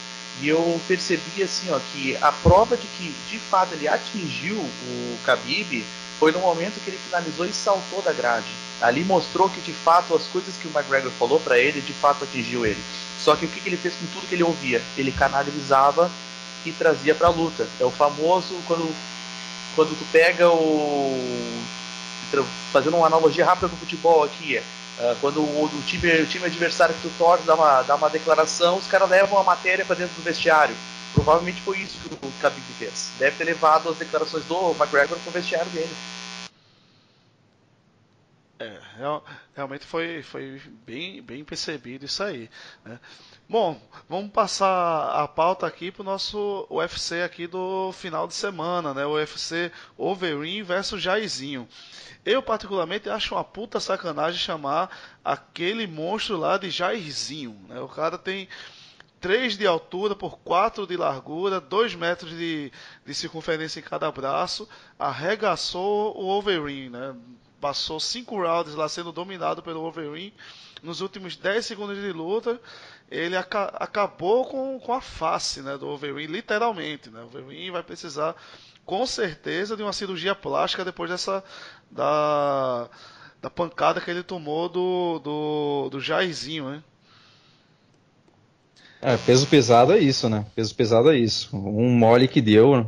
[0.41, 5.19] E eu percebi assim, ó, que a prova de que de fato ele atingiu o
[5.25, 5.85] Khabib
[6.19, 8.47] foi no momento que ele finalizou e saltou da grade.
[8.81, 12.25] Ali mostrou que de fato as coisas que o McGregor falou para ele de fato
[12.25, 12.83] atingiu ele.
[13.21, 14.83] Só que o que, que ele fez com tudo que ele ouvia?
[14.97, 16.11] Ele canalizava
[16.65, 17.67] e trazia para luta.
[17.79, 18.93] É o famoso quando
[19.75, 21.63] quando tu pega o
[22.73, 26.47] fazendo uma analogia rápida com o futebol aqui, é, quando o, o, time, o time
[26.47, 29.97] adversário que tu torce dá uma, dá uma declaração, os caras levam a matéria para
[29.97, 30.75] dentro do vestiário.
[31.15, 33.11] Provavelmente foi isso que o Khabib fez.
[33.19, 35.95] Deve ter levado as declarações do McGregor para o vestiário dele.
[38.59, 38.79] É,
[39.57, 42.49] realmente foi, foi bem, bem percebido isso aí.
[42.85, 42.99] Né?
[43.53, 48.95] Bom, vamos passar a pauta aqui para o nosso UFC aqui do final de semana,
[48.95, 49.05] né?
[49.05, 51.69] O UFC Overeem versus Jairzinho.
[52.25, 54.91] Eu particularmente acho uma puta sacanagem chamar
[55.23, 57.79] aquele monstro lá de Jairzinho, né?
[57.79, 58.49] O cara tem
[59.21, 62.73] 3 de altura por 4 de largura, 2 metros de,
[63.05, 64.67] de circunferência em cada braço,
[64.99, 67.15] arregaçou o Wolverine, né?
[67.61, 70.33] Passou 5 rounds lá sendo dominado pelo Wolverine.
[70.83, 72.61] Nos últimos 10 segundos de luta,
[73.13, 77.11] ele aca acabou com, com a face né, do Wolverine, literalmente.
[77.11, 77.21] Né?
[77.21, 78.35] O Wolverine vai precisar,
[78.85, 81.45] com certeza, de uma cirurgia plástica depois dessa.
[81.91, 82.89] da,
[83.41, 86.83] da pancada que ele tomou do, do, do Jairzinho, né?
[89.03, 90.47] É, peso pesado é isso, né?
[90.55, 91.55] Peso pesado é isso.
[91.57, 92.77] Um mole que deu.
[92.77, 92.87] Né?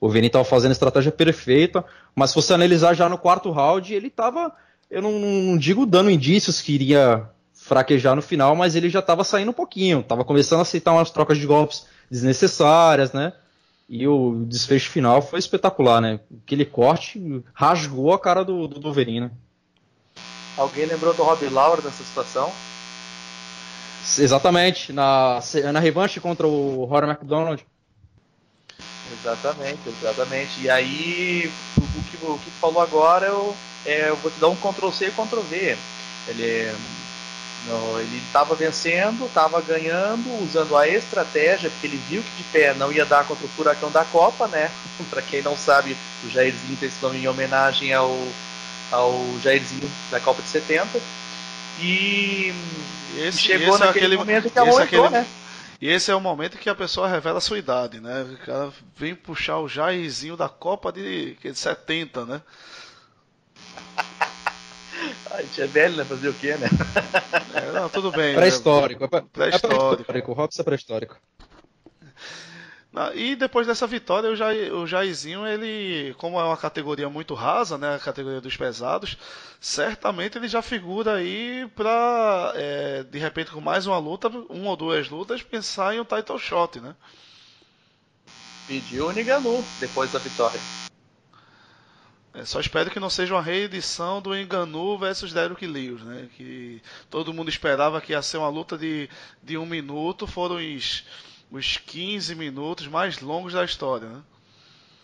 [0.00, 1.84] O Vini estava fazendo estratégia perfeita,
[2.16, 4.52] mas se você analisar já no quarto round, ele estava,
[4.90, 7.30] eu não, não, digo dando indícios que iria
[7.72, 11.10] fraquejar no final, mas ele já estava saindo um pouquinho, estava começando a aceitar umas
[11.10, 13.32] trocas de golpes desnecessárias, né?
[13.88, 16.20] E o desfecho final foi espetacular, né?
[16.44, 19.30] Aquele corte rasgou a cara do, do, do Verino.
[20.56, 22.52] Alguém lembrou do Rob Laura nessa situação?
[24.18, 25.40] Exatamente, na,
[25.72, 27.64] na revanche contra o Rory McDonald.
[29.12, 30.60] Exatamente, exatamente.
[30.60, 33.56] E aí, o que, o que falou agora, eu,
[33.86, 35.78] é, eu vou te dar um Ctrl-C e Ctrl-V.
[36.28, 36.74] Ele
[38.00, 42.92] ele estava vencendo, estava ganhando, usando a estratégia, porque ele viu que de pé não
[42.92, 44.70] ia dar contra o furacão da Copa, né?
[45.08, 48.16] Para quem não sabe, o Jairzinho tem esse nome em homenagem ao,
[48.90, 51.00] ao Jairzinho da Copa de 70.
[51.80, 52.52] E
[53.16, 55.26] esse, chegou esse é naquele é aquele, momento que é aquele, né?
[55.80, 58.22] E esse é o momento que a pessoa revela a sua idade, né?
[58.22, 62.42] O cara vem puxar o Jairzinho da Copa de, de 70, né?
[65.34, 66.04] A gente é velho, né?
[66.04, 66.68] Fazer o quê, né?
[67.54, 68.34] É, não, tudo bem.
[68.34, 69.08] Pré-histórico.
[69.10, 69.24] Né?
[69.32, 70.30] Pré-histórico.
[70.30, 71.18] O Robson é pré-histórico.
[73.14, 77.78] E depois dessa vitória, o, Jair, o Jairzinho, ele, como é uma categoria muito rasa,
[77.78, 79.16] né, a categoria dos pesados,
[79.58, 84.76] certamente ele já figura aí para, é, de repente, com mais uma luta, uma ou
[84.76, 86.94] duas lutas, pensar em um title shot, né?
[88.68, 90.60] Pediu o Niganu depois da vitória.
[92.34, 96.28] É, só espero que não seja uma reedição do Enganu versus Derek Lewis, né?
[96.36, 99.08] Que todo mundo esperava que ia ser uma luta de,
[99.42, 101.04] de um minuto, foram os
[101.52, 104.20] os 15 minutos mais longos da história, né?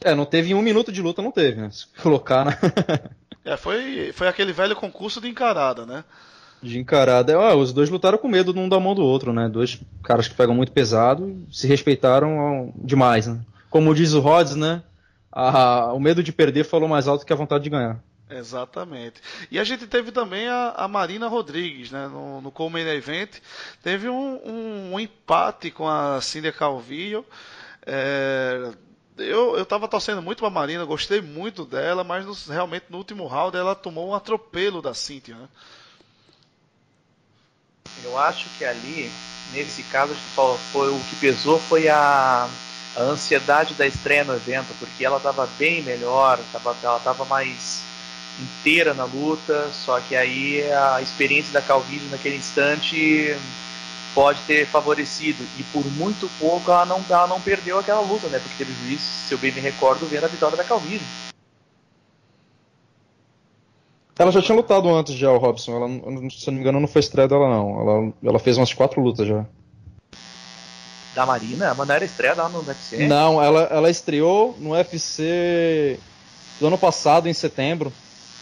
[0.00, 1.70] É, não teve um minuto de luta, não teve, né?
[1.70, 2.56] Se colocar na.
[3.44, 6.04] é, foi, foi aquele velho concurso de encarada, né?
[6.62, 7.32] De encarada.
[7.32, 9.48] É, os dois lutaram com medo de um da mão do outro, né?
[9.48, 13.40] Dois caras que pegam muito pesado se respeitaram demais, né?
[13.68, 14.82] Como diz o Rhodes, né?
[15.30, 18.00] A, o medo de perder falou mais alto que a vontade de ganhar.
[18.30, 19.22] Exatamente.
[19.50, 23.36] E a gente teve também a, a Marina Rodrigues, né, no, no Coleman Event.
[23.82, 27.24] Teve um, um, um, empate com a Cíndia Calvillo.
[27.86, 28.70] É,
[29.16, 33.26] eu estava torcendo muito para a Marina, gostei muito dela, mas no, realmente no último
[33.26, 35.34] round ela tomou um atropelo da Cíntia.
[35.34, 35.48] Né?
[38.04, 39.10] Eu acho que ali,
[39.52, 40.14] nesse caso,
[40.72, 42.48] foi, o que pesou foi a,
[42.98, 47.84] a ansiedade da estreia no evento, porque ela estava bem melhor, tava, ela estava mais
[48.40, 53.36] inteira na luta, só que aí a experiência da Calvillo naquele instante
[54.14, 55.44] pode ter favorecido.
[55.56, 58.40] E por muito pouco ela não, ela não perdeu aquela luta, né?
[58.40, 61.04] Porque teve juiz, se eu bem me recordo, vendo a vitória da Calvino.
[64.18, 65.76] Ela já tinha lutado antes já, o Robson.
[65.76, 65.88] Ela,
[66.30, 67.80] se não me engano, não foi estreia dela, não.
[67.80, 69.46] Ela, ela fez umas quatro lutas já.
[71.18, 71.74] Da Marina?
[71.74, 73.08] Mas não era estreia dela no UFC?
[73.08, 75.98] Não, ela, ela estreou no UFC
[76.60, 77.92] do ano passado, em setembro.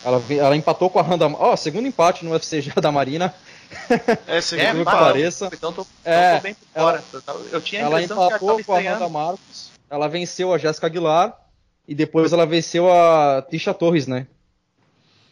[0.05, 1.27] Ela, ela empatou com a Randa.
[1.27, 3.35] Ó, oh, segundo empate no UFC já da Marina.
[4.27, 5.49] É, segundo é, que pareça.
[5.51, 7.05] Então tô, é, tô bem por fora.
[7.27, 9.71] Ela, eu tinha ela empatou com a Randa Marcos.
[9.89, 11.35] Ela venceu a Jéssica Aguilar.
[11.89, 14.27] E depois ela venceu a Tisha Torres, né?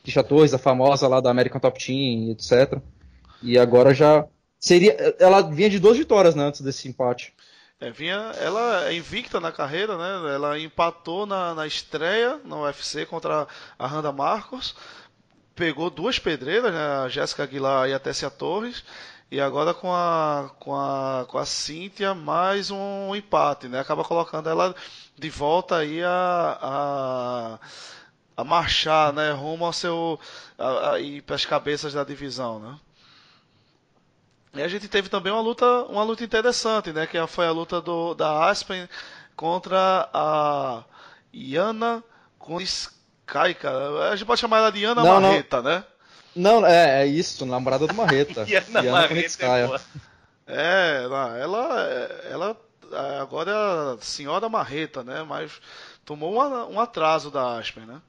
[0.02, 2.78] Tisha Torres, a famosa lá da American Top Team, etc.
[3.42, 4.24] E agora já
[4.64, 7.34] seria, ela vinha de duas vitórias, né, antes desse empate.
[7.78, 10.34] É, vinha, ela é invicta na carreira, né?
[10.34, 13.46] Ela empatou na, na estreia no UFC contra
[13.78, 14.74] a Randa Marcos,
[15.54, 16.80] pegou duas pedreiras, né?
[17.04, 18.82] A Jéssica Aguilar e a Tessia Torres.
[19.30, 23.80] E agora com a, com a, com a Cíntia, mais um empate, né?
[23.80, 24.74] Acaba colocando ela
[25.18, 27.58] de volta aí a, a
[28.36, 30.18] a marchar, né, rumo ao seu
[30.58, 32.78] a, a para as cabeças da divisão, né?
[34.54, 37.80] E a gente teve também uma luta, uma luta interessante, né, que foi a luta
[37.80, 38.88] do, da Aspen
[39.34, 40.84] contra a
[41.32, 42.04] Iana
[42.38, 44.10] Kunitskai, cara.
[44.10, 45.70] A gente pode chamar ela de Iana não, Marreta, não.
[45.70, 45.84] né?
[46.36, 48.44] Não, é, é isso, namorada do Marreta.
[48.48, 49.80] Iana, Iana Kunitskaya.
[50.46, 51.38] É, ela,
[52.30, 52.56] ela
[53.20, 55.60] agora é a senhora Marreta, né, mas
[56.04, 56.34] tomou
[56.70, 58.00] um atraso da Aspen, né?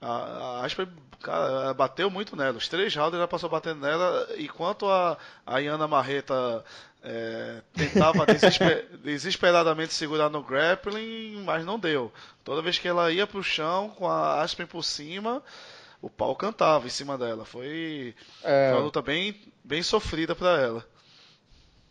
[0.00, 0.88] A, a Asper
[1.20, 2.56] cara, bateu muito nela.
[2.56, 6.64] Os três rounds ela passou batendo nela, enquanto a, a Iana Marreta
[7.02, 12.12] é, tentava desesper, desesperadamente segurar no grappling, mas não deu.
[12.44, 15.42] Toda vez que ela ia pro chão com a Aspen por cima,
[16.02, 17.44] o pau cantava em cima dela.
[17.44, 18.70] Foi, é...
[18.70, 20.86] foi uma luta bem, bem sofrida para ela.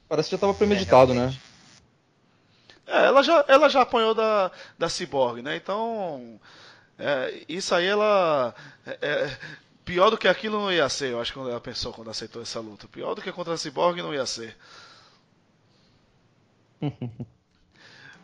[0.08, 1.38] Parece que já estava premeditado, é, né?
[2.88, 5.56] É, ela já, ela já apanhou da, da Cyborg, né?
[5.56, 6.40] Então
[6.98, 8.54] é, isso aí ela.
[8.86, 9.38] É, é,
[9.84, 12.60] pior do que aquilo não ia ser, eu acho que ela pensou quando aceitou essa
[12.60, 12.88] luta.
[12.88, 14.56] Pior do que contra a Cyborg não ia ser.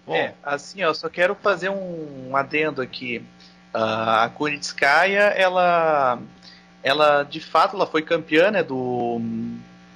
[0.06, 3.24] Bom, é, assim, eu só quero fazer um adendo aqui.
[3.74, 6.20] Uh, a Kunitskaya, ela,
[6.84, 9.22] ela de fato ela foi campeã né, do,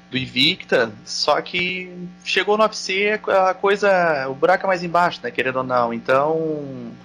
[0.09, 5.31] do Invicta, só que chegou no UFC a coisa, o buraco é mais embaixo, né,
[5.31, 5.93] querendo ou não.
[5.93, 6.95] Então,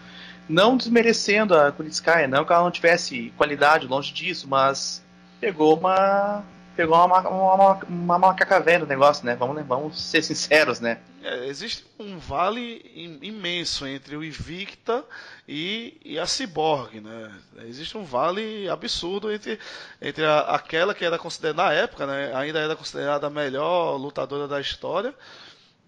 [0.51, 5.03] não desmerecendo a Kunitskaya, não que ela não tivesse qualidade, longe disso, mas
[5.41, 6.45] pegou uma.
[6.77, 9.37] Pegou uma, uma, uma macaca velha no negócio, né?
[9.37, 10.99] Vamos, vamos ser sinceros, né?
[11.23, 12.81] É, existe um vale
[13.21, 15.05] imenso entre o Invicta
[15.47, 17.31] e, e, a Cyborg, né?
[17.67, 19.59] Existe um vale absurdo entre,
[20.01, 22.33] entre a, aquela que era considerada, na época, né?
[22.35, 25.15] Ainda era considerada a melhor lutadora da história.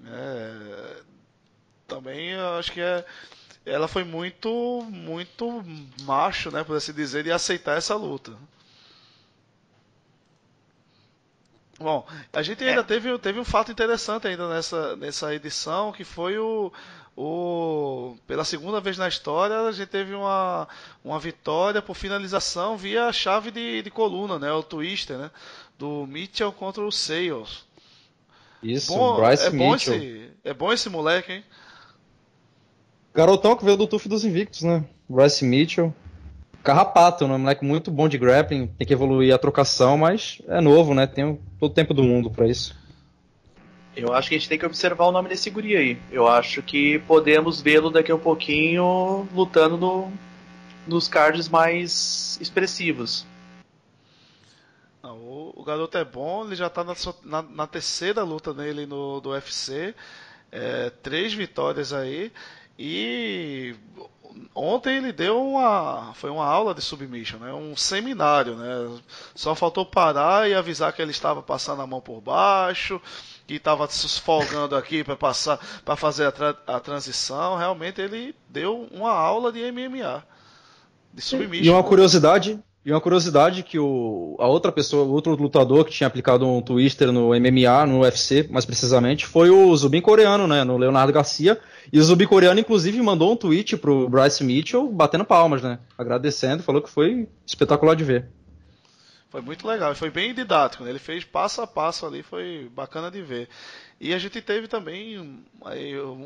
[0.04, 0.96] É,
[1.86, 3.04] também acho que é
[3.64, 5.62] ela foi muito, muito
[6.02, 8.32] macho, né, por assim dizer, de aceitar essa luta.
[11.78, 12.84] Bom, a gente ainda é.
[12.84, 16.72] teve, teve um fato interessante ainda nessa, nessa edição, que foi o,
[17.16, 20.68] o pela segunda vez na história a gente teve uma,
[21.04, 25.30] uma vitória por finalização via chave de, de coluna, né, o twister, né,
[25.78, 27.64] do Mitchell contra o Sales.
[28.62, 29.98] Isso, bom, Bryce é Mitchell.
[29.98, 31.44] Bom esse, é bom esse moleque, hein?
[33.14, 34.84] Garotão que veio do Tuf dos Invictos, né?
[35.08, 35.94] Bryce Mitchell.
[36.62, 37.36] Carrapato, né?
[37.36, 41.06] Moleque muito bom de grappling, tem que evoluir a trocação, mas é novo, né?
[41.06, 42.80] Tem todo o tempo do mundo para isso.
[43.94, 45.98] Eu acho que a gente tem que observar o nome desse guri aí.
[46.10, 50.10] Eu acho que podemos vê-lo daqui a um pouquinho lutando no,
[50.86, 53.26] nos cards mais expressivos.
[55.02, 56.94] Não, o, o, garoto é bom, ele já está na,
[57.24, 59.94] na, na, terceira luta dele no, do UFC.
[60.50, 62.32] É, três vitórias aí.
[62.78, 63.74] E
[64.54, 67.52] ontem ele deu uma foi uma aula de submission, né?
[67.52, 69.00] Um seminário, né?
[69.34, 73.00] Só faltou parar e avisar que ele estava passando a mão por baixo,
[73.46, 77.56] que estava se folgando aqui para passar para fazer a, tra a, transição.
[77.56, 80.24] Realmente ele deu uma aula de MMA,
[81.12, 81.64] de submission.
[81.64, 85.92] E uma curiosidade, e uma curiosidade que o, a outra pessoa, o outro lutador que
[85.92, 90.64] tinha aplicado um twister no MMA, no UFC, mais precisamente, foi o Zubin coreano, né,
[90.64, 91.60] no Leonardo Garcia.
[91.92, 96.64] E o Zubin coreano, inclusive, mandou um tweet pro Bryce Mitchell batendo palmas, né, agradecendo,
[96.64, 98.28] falou que foi espetacular de ver.
[99.30, 100.90] Foi muito legal, foi bem didático, né?
[100.90, 103.48] ele fez passo a passo ali, foi bacana de ver.
[103.98, 105.46] E a gente teve também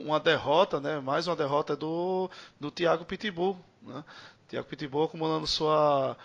[0.04, 0.98] uma derrota, né?
[0.98, 2.28] mais uma derrota do,
[2.59, 3.57] do Thiago Pitbull.
[3.80, 4.02] Né?
[4.48, 6.16] Thiago Pitbull acumulando sua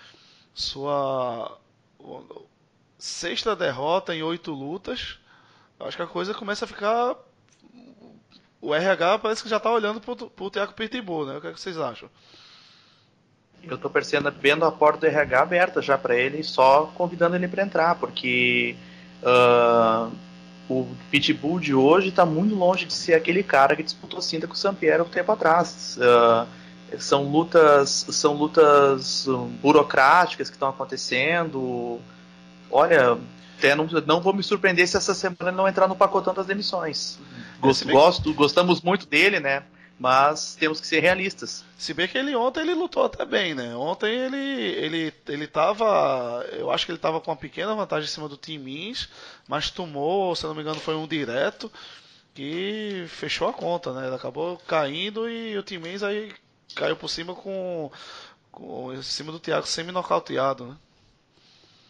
[0.54, 1.58] sua
[2.98, 5.18] sexta derrota em oito lutas.
[5.80, 7.16] Acho que a coisa começa a ficar.
[8.62, 11.38] O RH parece que já está olhando pro, pro Thiago Pitbull, né?
[11.38, 12.10] O que, é que vocês acham?
[13.64, 17.64] Eu estou percebendo a porta do RH aberta já para ele, só convidando ele para
[17.64, 18.76] entrar, porque
[19.22, 20.12] uh,
[20.70, 24.54] o Pitbull de hoje está muito longe de ser aquele cara que disputou cinta com
[24.54, 25.98] o Sampiero um tempo atrás.
[25.98, 26.48] Uh,
[27.00, 29.26] são lutas, são lutas
[29.62, 32.00] burocráticas que estão acontecendo.
[32.70, 33.18] Olha,
[33.58, 37.20] até não, não vou me surpreender se essa semana não entrar no pacotão das demissões.
[37.60, 39.64] Gosto, gosto, gostamos muito dele, né?
[40.00, 41.64] Mas temos que ser realistas.
[41.78, 43.76] Se bem que ele ontem ele lutou até bem, né?
[43.76, 48.12] Ontem ele ele ele tava, eu acho que ele tava com uma pequena vantagem em
[48.12, 49.08] cima do Timins,
[49.48, 51.72] mas tomou, se não me engano, foi um direto
[52.34, 54.08] que fechou a conta, né?
[54.08, 56.34] Ele acabou caindo e o Timins aí
[56.76, 57.92] caiu por cima com,
[58.52, 60.78] com em cima do Thiago semi-nocauteado, né?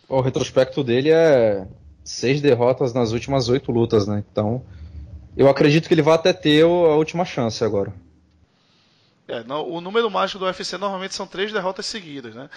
[0.07, 1.65] O retrospecto dele é
[2.03, 4.23] seis derrotas nas últimas oito lutas, né?
[4.31, 4.63] Então,
[5.37, 7.93] eu acredito que ele vai até ter a última chance agora.
[9.27, 12.49] É, não, o número mágico do UFC normalmente são três derrotas seguidas, né?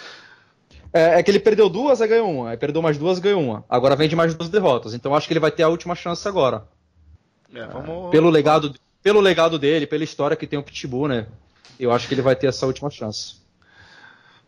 [0.92, 2.50] É, é, que ele perdeu duas e ganhou uma.
[2.50, 3.64] Aí perdeu mais duas ganhou uma.
[3.68, 4.94] Agora vem de mais duas derrotas.
[4.94, 6.66] Então acho que ele vai ter a última chance agora.
[7.54, 8.10] É, vamos...
[8.10, 11.26] pelo, legado, pelo legado dele, pela história que tem o Pitbull, né?
[11.78, 13.36] Eu acho que ele vai ter essa última chance.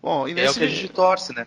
[0.02, 0.46] Bom, e nesse...
[0.46, 1.46] É o que a gente torce, né?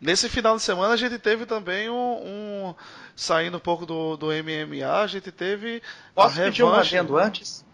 [0.00, 2.74] Nesse final de semana a gente teve também um, um
[3.14, 5.82] saindo um pouco do, do MMA, a gente teve
[6.14, 7.64] Posso pedir um adendo antes?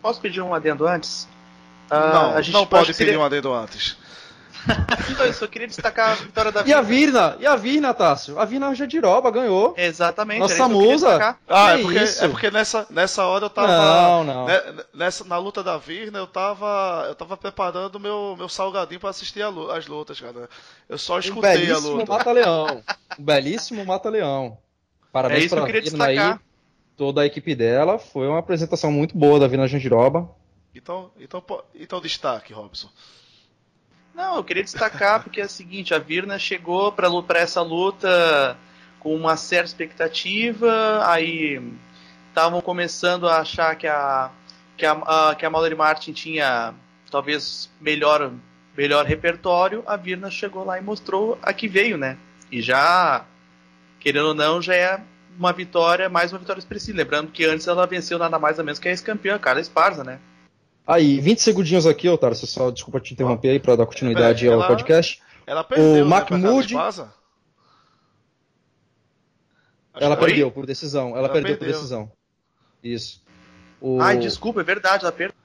[0.00, 1.26] Posso pedir um adendo antes?
[1.90, 3.96] Uh, não, a gente não pode, pode pedir um adendo antes.
[5.10, 6.76] então, eu só queria destacar a vitória da Virna.
[6.76, 7.36] E a Virna?
[7.40, 8.38] E a Virna, Tássio?
[8.38, 9.74] A Virna Jadiroba ganhou.
[9.76, 10.40] Exatamente.
[10.40, 11.36] Nossa musa.
[11.48, 13.68] Ah, é porque, é porque, nessa, nessa hora eu tava.
[13.68, 14.46] Não, não.
[14.46, 14.60] Né,
[14.94, 17.06] nessa, na luta da Virna, eu tava.
[17.08, 20.48] Eu tava preparando meu, meu salgadinho pra assistir a, as lutas, cara.
[20.88, 22.12] Eu só escutei um a luta.
[22.12, 22.82] Mata-leão.
[23.18, 24.58] Um belíssimo mata-leão.
[25.12, 26.32] Parabéns é isso pra que eu queria Virna destacar.
[26.34, 26.40] aí.
[26.96, 27.98] Toda a equipe dela.
[27.98, 30.30] Foi uma apresentação muito boa da Virna Jandiroba.
[30.74, 31.44] Então, então,
[31.74, 32.88] então destaque, Robson.
[34.14, 38.56] Não, eu queria destacar porque é o seguinte, a Virna chegou para essa luta
[39.00, 41.60] com uma certa expectativa, aí
[42.28, 44.30] estavam começando a achar que a
[44.76, 46.74] que a, a, que a Mallory Martin tinha
[47.10, 48.32] talvez melhor
[48.76, 52.16] melhor repertório, a Virna chegou lá e mostrou a que veio, né?
[52.50, 53.24] E já
[53.98, 55.00] querendo ou não, já é
[55.38, 56.98] uma vitória, mais uma vitória expressiva.
[56.98, 60.18] Lembrando que antes ela venceu nada mais ou menos que a ex-campeã, Carla Esparza, né?
[60.86, 64.68] Aí, 20 segundinhos aqui, Otário, só desculpa te interromper aí para dar continuidade ela, ao
[64.68, 65.22] podcast.
[65.46, 66.74] Ela perdeu, o Mahmoud.
[66.74, 66.80] Né,
[69.94, 71.10] ela perdeu por decisão.
[71.10, 72.12] Ela, ela perdeu, perdeu, por decisão.
[72.82, 73.22] Isso.
[73.80, 74.00] O...
[74.00, 75.36] Ai, desculpa, é verdade, ela perdeu.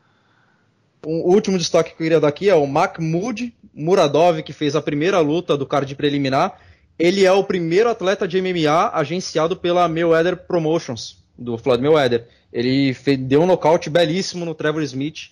[1.05, 4.81] O último destaque que eu queria dar aqui é o Mahmoud Muradov, que fez a
[4.81, 6.59] primeira luta do card preliminar.
[6.97, 12.27] Ele é o primeiro atleta de MMA agenciado pela Mayweather Promotions, do Floyd Mayweather.
[12.51, 15.31] Ele fez, deu um nocaute belíssimo no Trevor Smith.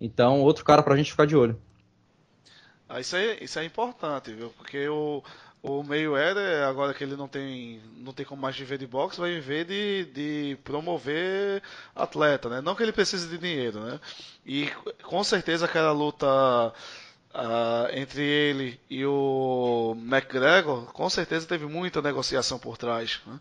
[0.00, 1.60] Então, outro cara pra gente ficar de olho.
[2.88, 4.50] Ah, isso, é, isso é importante, viu?
[4.50, 5.22] Porque o,
[5.62, 9.32] o Mayweather, agora que ele não tem, não tem como mais viver de boxe, vai
[9.32, 11.62] viver de, de promover
[11.94, 12.60] atleta, né?
[12.60, 13.98] Não que ele precise de dinheiro, né?
[14.44, 14.68] E
[15.02, 16.26] com certeza aquela luta
[17.36, 23.20] uh, entre ele e o McGregor, com certeza teve muita negociação por trás.
[23.26, 23.40] Né?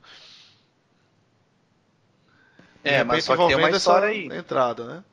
[2.86, 4.28] É, mas só que tem uma história aí.
[4.28, 5.04] Entrada, né?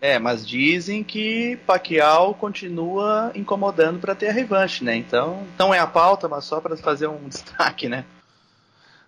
[0.00, 4.96] É, mas dizem que Pacquiao continua incomodando para ter a revanche, né?
[4.96, 8.04] Então, não é a pauta, mas só para fazer um destaque, né?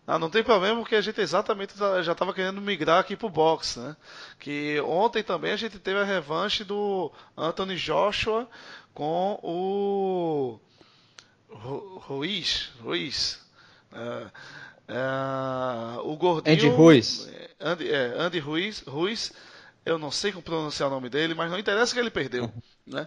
[0.06, 3.28] Não, não tem problema porque a gente exatamente tá, já estava querendo migrar aqui pro
[3.28, 3.96] boxe, né?
[4.38, 8.48] Que ontem também a gente teve a revanche do Anthony Joshua
[8.92, 10.60] com o
[11.48, 13.40] Ruiz, Ruiz.
[13.92, 14.26] É,
[14.88, 16.54] é, o gordinho.
[16.54, 17.28] Andy Ruiz.
[17.60, 19.32] Andy, é, Andy Ruiz, Ruiz.
[19.84, 22.50] Eu não sei como pronunciar o nome dele, mas não interessa que ele perdeu,
[22.86, 23.06] né?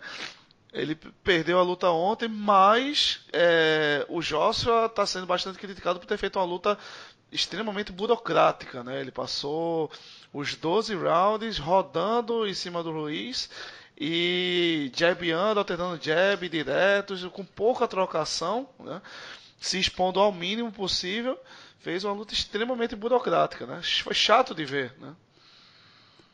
[0.71, 6.17] Ele perdeu a luta ontem, mas é, o Joshua está sendo bastante criticado por ter
[6.17, 6.77] feito uma luta
[7.31, 8.99] extremamente burocrática, né?
[8.99, 9.89] Ele passou
[10.31, 13.49] os 12 rounds rodando em cima do Ruiz
[13.99, 19.01] e jabando, alternando jab diretos, com pouca trocação, né?
[19.59, 21.39] se expondo ao mínimo possível
[21.79, 23.81] fez uma luta extremamente burocrática, né?
[24.03, 25.13] Foi chato de ver, né?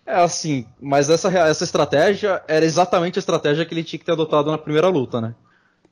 [0.06, 4.12] É assim, mas essa, essa estratégia era exatamente a estratégia que ele tinha que ter
[4.12, 5.34] adotado na primeira luta, né?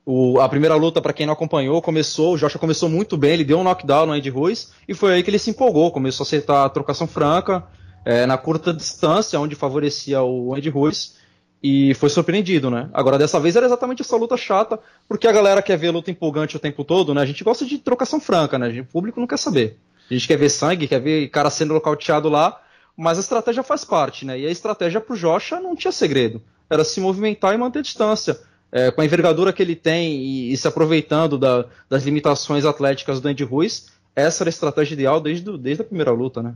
[0.05, 3.43] O, a primeira luta, para quem não acompanhou, começou, o Joshua começou muito bem, ele
[3.43, 6.27] deu um knockdown no Andy Ruiz, e foi aí que ele se empolgou, começou a
[6.27, 7.63] aceitar a trocação franca,
[8.03, 11.17] é, na curta distância, onde favorecia o Andy Ruiz,
[11.63, 12.89] e foi surpreendido, né?
[12.91, 16.55] Agora, dessa vez era exatamente essa luta chata, porque a galera quer ver luta empolgante
[16.55, 17.21] o tempo todo, né?
[17.21, 18.79] A gente gosta de trocação franca, né?
[18.79, 19.77] O público não quer saber.
[20.09, 22.59] A gente quer ver sangue, quer ver cara sendo nocauteado lá,
[22.97, 24.39] mas a estratégia faz parte, né?
[24.39, 26.41] E a estratégia pro Joshua não tinha segredo.
[26.67, 28.39] Era se movimentar e manter distância.
[28.71, 33.19] É, com a envergadura que ele tem e, e se aproveitando da, das limitações atléticas
[33.19, 36.55] do Andy Ruiz, essa era a estratégia ideal desde, desde a primeira luta, né?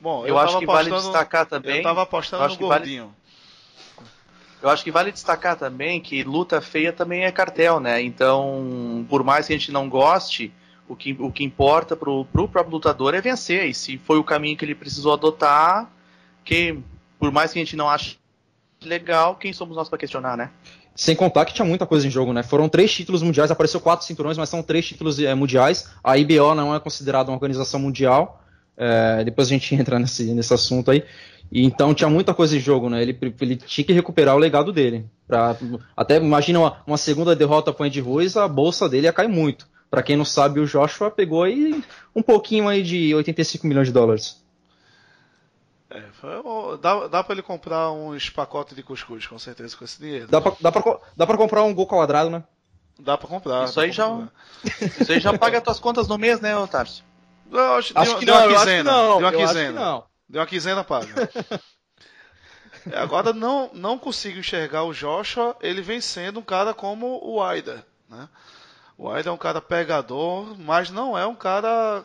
[0.00, 1.78] Bom, eu, eu acho que vale destacar também.
[1.78, 3.04] Eu tava apostando no gordinho.
[3.04, 3.18] Vale
[4.62, 8.02] eu acho que vale destacar também que luta feia também é cartel, né?
[8.02, 10.52] Então, por mais que a gente não goste,
[10.88, 13.68] o que, o que importa pro, pro próprio lutador é vencer.
[13.68, 15.88] E se foi o caminho que ele precisou adotar,
[16.44, 16.78] que
[17.18, 18.16] por mais que a gente não ache
[18.82, 20.50] legal, quem somos nós para questionar, né?
[20.94, 22.42] Sem contar que tinha muita coisa em jogo, né?
[22.42, 25.88] Foram três títulos mundiais, apareceu quatro cinturões, mas são três títulos é, mundiais.
[26.02, 28.42] A IBO não é considerada uma organização mundial.
[28.76, 31.04] É, depois a gente entra nesse, nesse assunto aí.
[31.50, 33.00] E então tinha muita coisa em jogo, né?
[33.02, 35.08] Ele, ele tinha que recuperar o legado dele.
[35.26, 35.56] Pra,
[35.96, 39.28] até imagina uma, uma segunda derrota para o Andy Ruiz, a bolsa dele ia cair
[39.28, 39.66] muito.
[39.90, 41.82] Para quem não sabe, o Joshua pegou aí
[42.14, 44.44] um pouquinho aí de 85 milhões de dólares.
[45.90, 46.02] É,
[46.82, 50.26] dá, dá para ele comprar uns pacotes de cuscuz, com certeza, com esse dinheiro.
[50.26, 52.44] Dá pra, dá pra, dá pra comprar um gol quadrado, né?
[53.00, 53.64] Dá pra comprar.
[53.64, 54.28] Isso, aí, já,
[55.00, 57.02] isso aí já paga tuas contas no mês, né, Tarso?
[57.50, 59.18] Acho, acho, que, não, acho que não.
[59.18, 60.02] Deu uma quinzena.
[60.28, 61.14] Deu uma quinzena paga.
[62.94, 67.82] Agora não, não consigo enxergar o Joshua ele vencendo um cara como o Aider.
[68.08, 68.28] Né?
[68.96, 72.04] O Aider é um cara pegador, mas não é um cara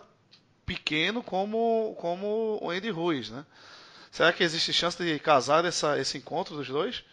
[0.65, 3.29] pequeno como, como o Andy Ruiz.
[3.29, 3.45] Né?
[4.11, 7.03] Será que existe chance de casar essa, esse encontro dos dois?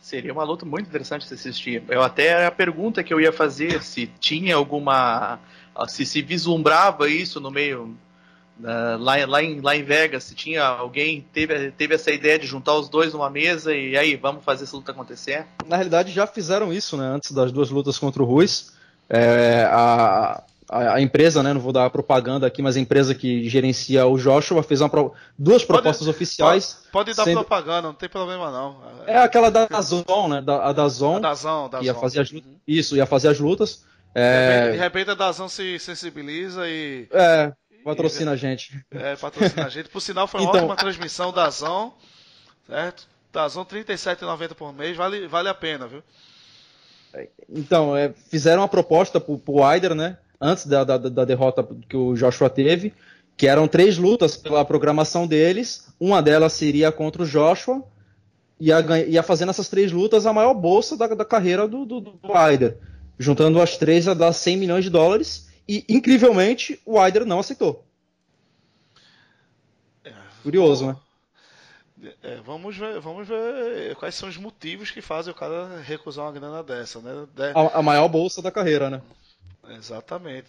[0.00, 1.82] Seria uma luta muito interessante de assistir.
[1.88, 5.38] Eu até a pergunta que eu ia fazer se tinha alguma
[5.88, 7.96] se se vislumbrava isso no meio
[8.60, 12.46] Uh, lá, lá, em, lá em Vegas, se tinha alguém teve, teve essa ideia de
[12.46, 15.44] juntar os dois numa mesa e aí, vamos fazer essa luta acontecer?
[15.66, 17.06] Na realidade, já fizeram isso, né?
[17.06, 18.72] Antes das duas lutas contra o Ruiz.
[19.10, 21.52] É, a, a, a, empresa, né?
[21.52, 24.90] Não vou dar propaganda aqui, mas a empresa que gerencia o Joshua fez uma,
[25.36, 26.74] duas propostas pode, oficiais.
[26.74, 27.40] Pode, pode dar sendo...
[27.40, 28.76] propaganda, não tem problema não.
[29.04, 30.40] É aquela da Zon, né?
[30.40, 31.16] Da, a da Zon.
[31.16, 32.00] A da Zon, da ia Zon.
[32.00, 32.56] Fazer as, uhum.
[32.66, 33.84] Isso, ia fazer as lutas.
[34.14, 34.70] É...
[34.70, 37.08] De repente a Dazão se sensibiliza e.
[37.10, 37.52] É,
[37.84, 38.84] Patrocina a gente.
[38.90, 39.90] É, patrocina a gente.
[39.90, 40.62] Por sinal, foi uma então...
[40.62, 41.94] ótima transmissão da Zon,
[42.66, 43.06] certo?
[43.30, 46.02] Da Zon, R$ 37,90 por mês, vale, vale a pena, viu?
[47.48, 50.16] Então, é, fizeram uma proposta pro, pro Wider, né?
[50.40, 52.92] Antes da, da, da, derrota que o Joshua teve,
[53.36, 55.88] que eram três lutas pela programação deles.
[56.00, 57.84] Uma delas seria contra o Joshua,
[58.58, 62.18] ia, ia fazendo essas três lutas a maior bolsa da, da carreira do, do, do
[62.24, 62.76] Wider.
[63.18, 65.48] Juntando as três a dar 100 milhões de dólares.
[65.68, 67.84] E, incrivelmente, o Wider não aceitou.
[70.04, 70.12] É,
[70.42, 70.96] Curioso, né?
[72.22, 76.32] É, vamos, ver, vamos ver quais são os motivos que fazem o cara recusar uma
[76.32, 77.26] grana dessa, né?
[77.34, 77.52] De...
[77.54, 79.00] A, a, maior bolsa da carreira, né?
[79.70, 80.48] Exatamente.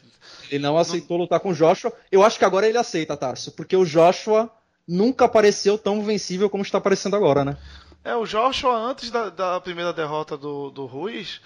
[0.52, 1.24] Ele não aceitou não...
[1.24, 1.94] lutar com o Joshua.
[2.12, 4.52] Eu acho que agora ele aceita, Tarso, porque o Joshua
[4.86, 7.58] nunca pareceu tão vencível como está aparecendo agora, né?
[8.06, 11.42] É, o Joshua, antes da, da primeira derrota do, do Ruiz,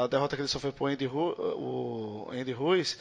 [0.00, 2.96] a derrota que ele sofreu pro Andy, Ru, o Andy Ruiz,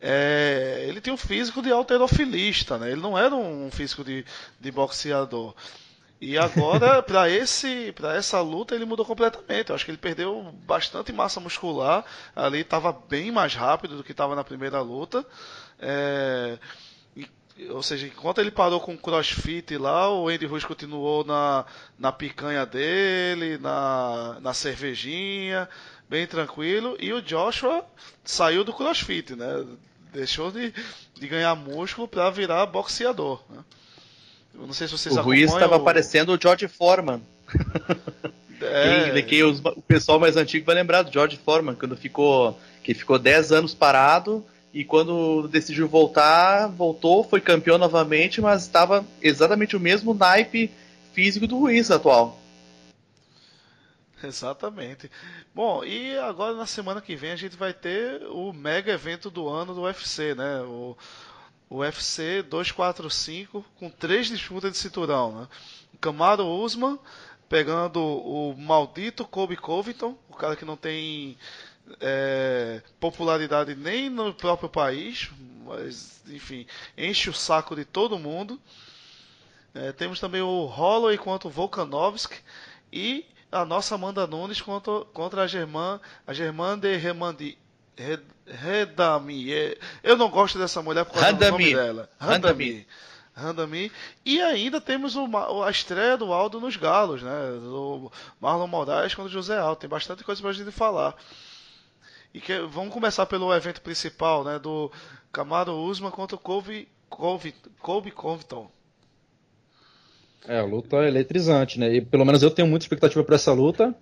[0.00, 2.90] é, ele tinha um físico de alterofilista, né?
[2.90, 4.24] Ele não era um físico de,
[4.58, 5.54] de boxeador.
[6.18, 9.68] E agora, para esse, para essa luta, ele mudou completamente.
[9.68, 12.02] Eu acho que ele perdeu bastante massa muscular.
[12.34, 15.22] Ali estava bem mais rápido do que estava na primeira luta.
[15.78, 16.58] É,
[17.68, 21.64] ou seja, enquanto ele parou com o crossfit lá, o Andy Ruiz continuou na,
[21.98, 25.68] na picanha dele, na, na cervejinha,
[26.08, 26.96] bem tranquilo.
[26.98, 27.84] E o Joshua
[28.24, 29.64] saiu do crossfit, né?
[30.12, 30.72] Deixou de,
[31.14, 33.42] de ganhar músculo para virar boxeador.
[33.48, 33.62] Né?
[34.54, 35.84] Eu não sei se vocês O Ruiz estava o...
[35.84, 37.22] parecendo o George Foreman.
[38.62, 39.22] É...
[39.22, 43.18] Quem, quem, o pessoal mais antigo vai lembrar do George Foreman, quando ficou, que ficou
[43.18, 49.80] 10 anos parado e quando decidiu voltar, voltou, foi campeão novamente, mas estava exatamente o
[49.80, 50.70] mesmo naipe
[51.12, 52.38] físico do Ruiz atual.
[54.22, 55.10] Exatamente.
[55.54, 59.48] Bom, e agora na semana que vem a gente vai ter o mega evento do
[59.48, 60.60] ano do UFC, né?
[60.60, 60.96] O,
[61.68, 65.48] o UFC 245 com três disputas de cinturão, né?
[66.00, 66.98] Camaro Usman
[67.48, 71.36] pegando o maldito Kobe Covington, o cara que não tem
[72.00, 75.30] é, popularidade nem no próprio país,
[75.64, 76.66] mas enfim,
[76.96, 78.60] enche o saco de todo mundo.
[79.74, 82.36] É, temos também o Holloway contra o Volkanovski
[82.92, 87.56] e a nossa Amanda Nunes contra, contra a Germã, a Germã de Remandi,
[88.46, 89.52] Redami.
[89.52, 91.50] É, eu não gosto dessa mulher por causa Handami.
[91.50, 92.10] do nome dela.
[92.20, 92.86] Handami.
[93.34, 93.90] Randami.
[94.24, 95.28] E ainda temos o,
[95.64, 97.30] a estreia do Aldo nos Galos, né?
[97.60, 99.80] Do Marlon Moraes contra o José Aldo.
[99.80, 101.14] Tem bastante coisa pra gente falar.
[102.32, 104.58] E que, vamos começar pelo evento principal, né?
[104.58, 104.90] Do
[105.32, 108.70] Camaro Usman contra o Colby, Colby, Colby Covington.
[110.46, 111.94] É, a luta é eletrizante, né?
[111.94, 113.94] E pelo menos eu tenho muita expectativa para essa luta,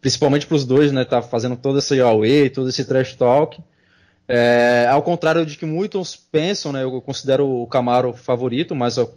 [0.00, 1.04] principalmente para os dois, né?
[1.04, 3.60] Tá fazendo todo esse away, todo esse trash talk.
[4.26, 6.82] É, ao contrário de que muitos pensam, né?
[6.82, 9.14] Eu considero o Camaro favorito, mas eu,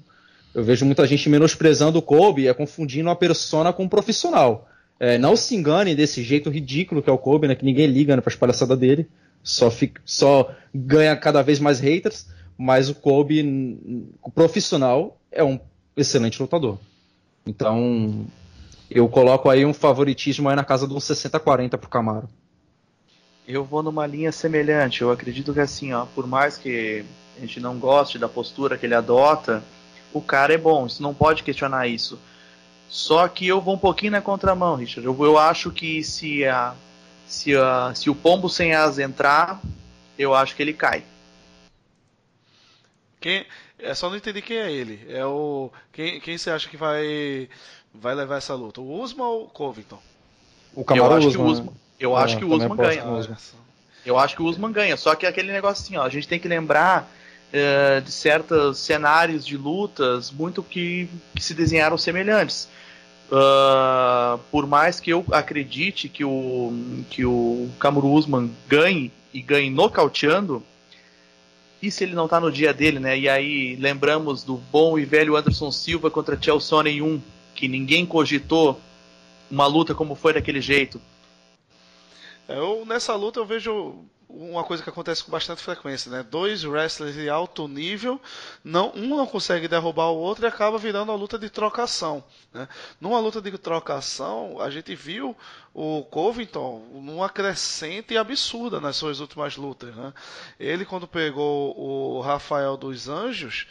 [0.54, 4.68] eu vejo muita gente menosprezando o Kobe é confundindo a persona com um profissional.
[5.00, 7.56] É, não se engane desse jeito ridículo que é o Kobe, né?
[7.56, 9.08] Que ninguém liga né, para as palhaçadas dele.
[9.44, 12.28] Só, fica, só ganha cada vez mais haters.
[12.58, 15.60] Mas o Kobe, o profissional, é um
[15.96, 16.80] excelente lutador.
[17.46, 18.26] Então,
[18.90, 22.28] eu coloco aí um favoritismo aí na casa de uns 60-40 pro Camaro.
[23.48, 25.02] Eu vou numa linha semelhante.
[25.02, 27.06] Eu acredito que assim, ó, por mais que
[27.38, 29.64] a gente não goste da postura que ele adota,
[30.12, 30.90] o cara é bom.
[30.90, 32.20] Você não pode questionar isso.
[32.90, 35.06] Só que eu vou um pouquinho na contramão, Richard.
[35.06, 36.74] Eu, eu acho que se a,
[37.28, 39.62] se a, se o pombo sem asa entrar,
[40.18, 41.04] eu acho que ele cai.
[43.20, 43.46] Quem,
[43.80, 45.06] é só não entender quem é ele.
[45.10, 47.50] É o quem, quem você acha que vai
[47.94, 48.80] vai levar essa luta?
[48.80, 50.00] O Usman ou o Covington?
[50.74, 51.34] O Camaro eu acho Usman.
[51.34, 53.06] Que o Usman eu é, acho que o Usman ganha.
[53.06, 53.38] Usman.
[54.06, 54.96] Eu acho que o Usman ganha.
[54.96, 57.12] Só que é aquele negócio assim, ó, a gente tem que lembrar
[57.54, 62.68] uh, de certos cenários de lutas muito que, que se desenharam semelhantes.
[63.30, 66.72] Uh, por mais que eu acredite que o
[67.10, 70.64] que o Camaro Usman ganhe e ganhe nocauteando,
[71.82, 73.20] e se ele não tá no dia dele, né?
[73.20, 77.22] E aí lembramos do bom e velho Anderson Silva contra Chelsea 1,
[77.54, 78.80] que ninguém cogitou
[79.52, 81.00] uma luta como foi daquele jeito.
[82.48, 86.22] É, eu, nessa luta eu vejo uma coisa que acontece com bastante frequência, né?
[86.22, 88.22] Dois wrestlers de alto nível,
[88.64, 92.24] não, um não consegue derrubar o outro e acaba virando uma luta de trocação.
[92.54, 92.68] Né?
[93.00, 95.36] Numa luta de trocação, a gente viu
[95.74, 99.96] o Covington numa crescente absurda nas suas últimas lutas.
[99.96, 100.14] Né?
[100.60, 103.68] Ele, quando pegou o Rafael dos Anjos,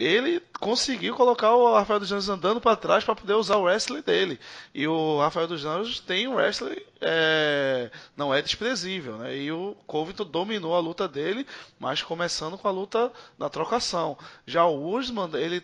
[0.00, 4.00] ele conseguiu colocar o Rafael dos Anjos andando para trás para poder usar o wrestling
[4.00, 4.40] dele.
[4.74, 9.36] E o Rafael dos Anjos tem um wrestling, é, não é desprezível, né?
[9.36, 11.46] E o Covington dominou a luta dele,
[11.78, 14.16] mas começando com a luta na trocação.
[14.46, 15.62] Já o Usman, ele,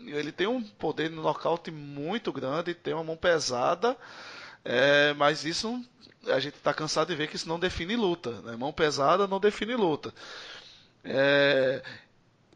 [0.00, 3.96] ele tem um poder no nocaute muito grande, tem uma mão pesada,
[4.64, 5.80] é, mas isso
[6.26, 8.40] a gente está cansado de ver que isso não define luta.
[8.42, 8.56] Né?
[8.56, 10.12] Mão pesada não define luta.
[11.04, 11.82] É,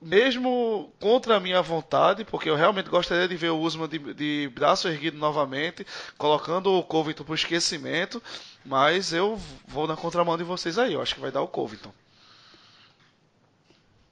[0.01, 4.51] mesmo contra a minha vontade, porque eu realmente gostaria de ver o Usman de, de
[4.55, 5.87] braço erguido novamente,
[6.19, 8.23] colocando o Covington para o esquecimento,
[8.65, 11.93] mas eu vou na contramão de vocês aí, eu acho que vai dar o Covington.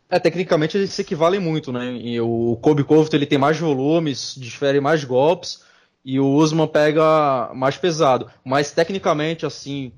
[0.09, 1.93] É, tecnicamente eles se equivalem muito, né?
[1.93, 5.65] E o Kobe Covington ele tem mais volumes, difere mais golpes,
[6.05, 8.31] e o Usman pega mais pesado.
[8.45, 9.93] Mas tecnicamente, assim,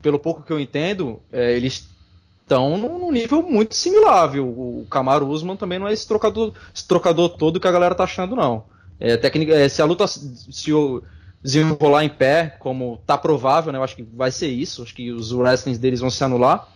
[0.00, 1.88] pelo pouco que eu entendo, é, eles
[2.46, 4.46] estão num nível muito similar, viu?
[4.46, 8.04] O Camaro Usman também não é esse trocador, esse trocador todo que a galera tá
[8.04, 8.64] achando, não.
[9.00, 10.72] É, técnica, é, se a luta se
[11.42, 13.78] desenrolar em pé, como tá provável, né?
[13.78, 14.82] Eu acho que vai ser isso.
[14.82, 16.68] Acho que os wrestlings deles vão se anular.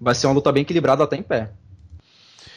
[0.00, 1.52] Vai ser uma luta bem equilibrada até em pé.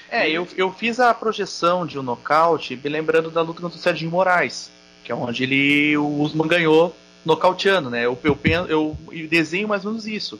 [0.09, 3.81] É, eu, eu fiz a projeção de um nocaute, me lembrando da luta contra o
[3.81, 4.71] Serginho Moraes,
[5.03, 8.05] que é onde ele o Usman ganhou nocauteando, né?
[8.05, 10.39] Eu, eu, eu desenho mais ou menos isso.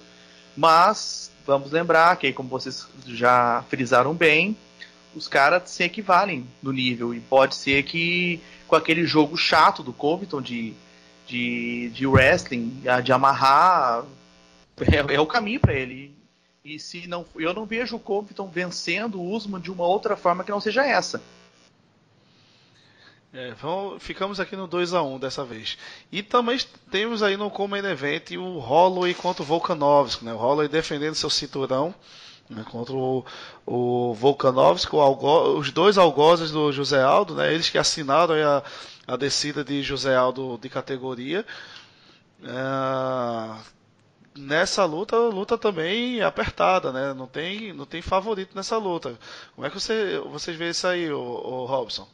[0.56, 4.58] Mas vamos lembrar que, como vocês já frisaram bem,
[5.16, 7.14] os caras se equivalem no nível.
[7.14, 10.74] E pode ser que com aquele jogo chato do Covington de,
[11.28, 14.04] de, de wrestling, de amarrar,
[14.82, 16.14] é, é o caminho para ele.
[16.64, 20.44] E se não, eu não vejo o Covington vencendo o Usman de uma outra forma
[20.44, 21.22] que não seja essa.
[23.38, 25.78] É, vamos, ficamos aqui no 2 a 1 dessa vez.
[26.10, 26.58] E também
[26.90, 30.34] temos aí no Common Event o Holloway contra o Volkanovski, né?
[30.34, 31.94] O Holloway defendendo seu cinturão
[32.50, 32.64] né?
[32.72, 33.26] contra o,
[33.66, 37.54] o Volkanovski, o Algo, os dois algozes do José Aldo, né?
[37.54, 38.64] Eles que assinaram a,
[39.06, 41.46] a descida de José Aldo de categoria.
[42.42, 43.58] É,
[44.34, 47.14] nessa luta, luta também apertada, né?
[47.14, 49.20] Não tem, não tem favorito nessa luta.
[49.56, 52.08] Como é que você, vocês veem isso aí, o, o Robson?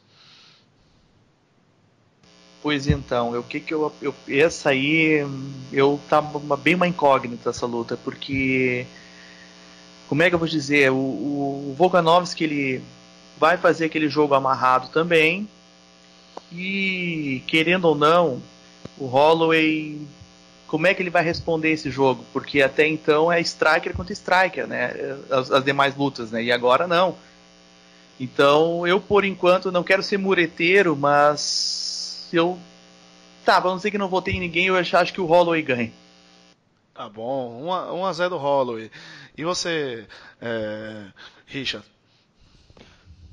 [2.62, 5.26] Pois então, o que que eu, eu essa aí
[5.72, 8.86] eu tava bem uma incógnita essa luta, porque
[10.08, 12.82] como é que eu vou dizer, o, o Volkanovski ele
[13.36, 15.48] vai fazer aquele jogo amarrado também
[16.52, 18.40] e querendo ou não,
[18.96, 20.00] o Holloway
[20.72, 22.24] como é que ele vai responder esse jogo?
[22.32, 25.18] Porque até então é striker contra striker, né?
[25.30, 26.42] As, as demais lutas, né?
[26.42, 27.14] E agora não.
[28.18, 31.91] Então, eu por enquanto não quero ser mureteiro, mas
[32.36, 32.58] eu.
[33.44, 35.92] Tá, vamos dizer que não votei em ninguém, eu acho que o Holloway ganha.
[36.94, 38.90] Tá bom, 1 a 0 Holloway.
[39.36, 40.06] E você,
[40.40, 41.04] é,
[41.46, 41.86] Richard?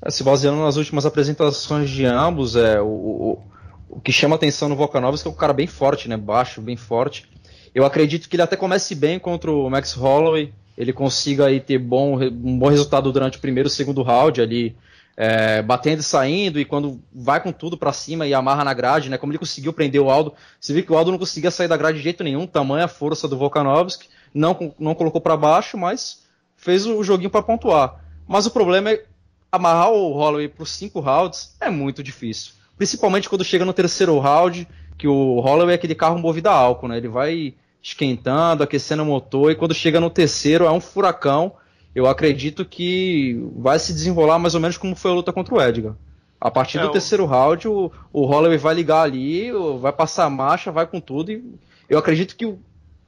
[0.02, 3.42] É, se baseando nas últimas apresentações de ambos, é, o, o,
[3.90, 6.16] o que chama atenção no Volkanovski é um cara bem forte, né?
[6.16, 7.28] Baixo, bem forte.
[7.74, 11.78] Eu acredito que ele até comece bem contra o Max Holloway, ele consiga aí ter
[11.78, 14.74] bom, um bom resultado durante o primeiro e segundo round ali,
[15.22, 19.10] é, batendo e saindo, e quando vai com tudo para cima e amarra na grade,
[19.10, 19.18] né?
[19.18, 20.32] Como ele conseguiu prender o Aldo.
[20.58, 23.28] Você viu que o Aldo não conseguia sair da grade de jeito nenhum, tamanha força
[23.28, 26.22] do Volkanovski, não, não colocou para baixo, mas
[26.56, 28.02] fez o joguinho para pontuar.
[28.26, 29.04] Mas o problema é
[29.52, 32.54] amarrar o Holloway para os cinco rounds é muito difícil.
[32.78, 34.66] Principalmente quando chega no terceiro round,
[34.96, 36.96] que o Holloway é aquele carro movido a álcool, né?
[36.96, 37.52] Ele vai
[37.82, 41.52] esquentando, aquecendo o motor, e quando chega no terceiro é um furacão.
[41.94, 45.60] Eu acredito que vai se desenrolar mais ou menos como foi a luta contra o
[45.60, 45.94] Edgar.
[46.40, 50.30] A partir é, do terceiro round, o, o Holloway vai ligar ali, vai passar a
[50.30, 51.44] marcha, vai com tudo, e
[51.88, 52.56] eu acredito que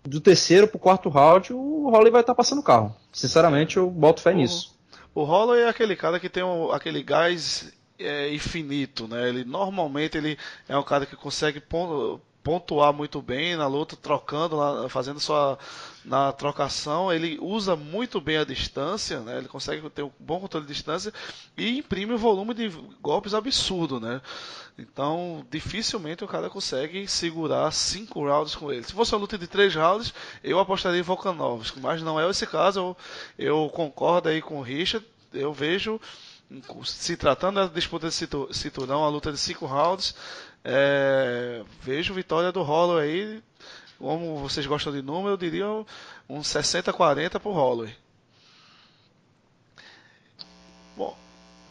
[0.04, 2.94] do terceiro pro quarto round, o Holloway vai estar tá passando o carro.
[3.12, 4.76] Sinceramente, eu boto fé o, nisso.
[5.14, 9.28] O Holloway é aquele cara que tem um, aquele gás é, infinito, né?
[9.28, 10.36] Ele normalmente ele
[10.68, 11.62] é um cara que consegue
[12.42, 15.58] pontuar muito bem na luta, trocando, fazendo sua
[16.04, 19.38] na trocação, ele usa muito bem a distância, né?
[19.38, 21.12] Ele consegue ter um bom controle de distância
[21.56, 22.68] e imprime um volume de
[23.00, 24.20] golpes absurdo, né?
[24.76, 28.82] Então, dificilmente o cara consegue segurar cinco rounds com ele.
[28.82, 32.46] Se fosse uma luta de três rounds, eu apostaria em Volkanovski, mas não é esse
[32.46, 32.80] caso.
[32.80, 32.96] Eu,
[33.38, 35.06] eu concordo aí com o Richard.
[35.32, 36.00] Eu vejo
[36.84, 40.14] se tratando da disputa de cinturão, a luta de cinco rounds,
[40.64, 43.42] é, vejo vitória do Holloway
[44.02, 45.66] como vocês gostam de número, eu diria
[46.28, 47.94] um 60-40 pro Holloway.
[50.96, 51.16] Bom,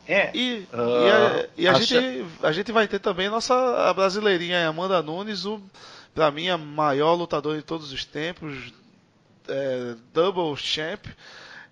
[0.07, 3.53] é, e, uh, e, a, e a gente, a gente vai ter também nossa
[3.89, 5.61] a brasileirinha Amanda Nunes, o,
[6.15, 8.73] pra mim a maior lutadora de todos os tempos,
[9.49, 11.05] é, double champ,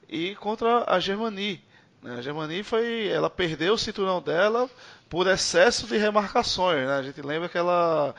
[0.10, 1.64] e contra a Germany.
[2.04, 2.18] Né?
[2.18, 4.70] A Germany foi, ela perdeu o cinturão dela
[5.10, 6.86] por excesso de remarcações.
[6.86, 6.94] Né?
[6.96, 8.14] A gente lembra que ela,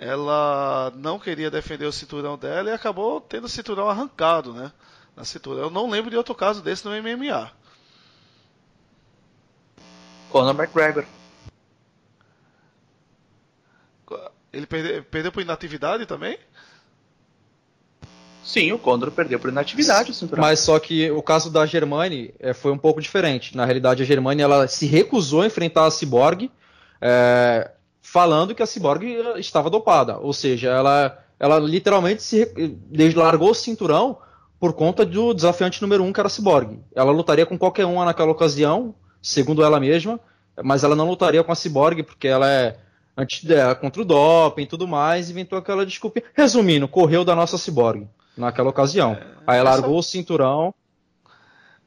[0.00, 4.54] ela não queria defender o cinturão dela e acabou tendo o cinturão arrancado.
[4.54, 4.72] Né?
[5.14, 5.60] Na cintura.
[5.60, 7.52] Eu não lembro de outro caso desse no MMA.
[10.30, 11.04] Conor McGregor.
[14.50, 16.38] Ele perdeu, perdeu por inatividade também?
[18.42, 20.42] Sim, o Condor perdeu por inatividade o cinturão.
[20.42, 23.56] Mas só que o caso da Germani é, foi um pouco diferente.
[23.56, 26.50] Na realidade, a Germani ela se recusou a enfrentar a Cyborg,
[27.00, 27.70] é,
[28.12, 29.04] falando que a Cyborg
[29.36, 30.18] estava dopada.
[30.18, 32.52] Ou seja, ela, ela literalmente se
[33.14, 34.18] largou o cinturão
[34.58, 36.80] por conta do desafiante número um, que era a Cyborg.
[36.94, 40.18] Ela lutaria com qualquer uma naquela ocasião, segundo ela mesma,
[40.62, 42.78] mas ela não lutaria com a Cyborg porque ela é
[43.16, 46.20] antes dela, contra o doping e tudo mais, inventou aquela desculpa.
[46.34, 49.12] Resumindo, correu da nossa Cyborg naquela ocasião.
[49.12, 50.08] É, aí largou essa...
[50.08, 50.74] o cinturão.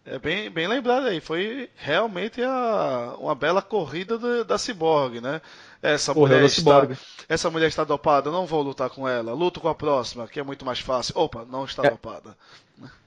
[0.05, 5.41] É bem, bem lembrado aí, foi realmente a, uma bela corrida do, da Cyborg, né?
[5.83, 6.87] Essa mulher, está,
[7.27, 10.43] essa mulher está dopada, não vou lutar com ela, luto com a próxima, que é
[10.43, 11.13] muito mais fácil.
[11.17, 12.37] Opa, não está é, dopada.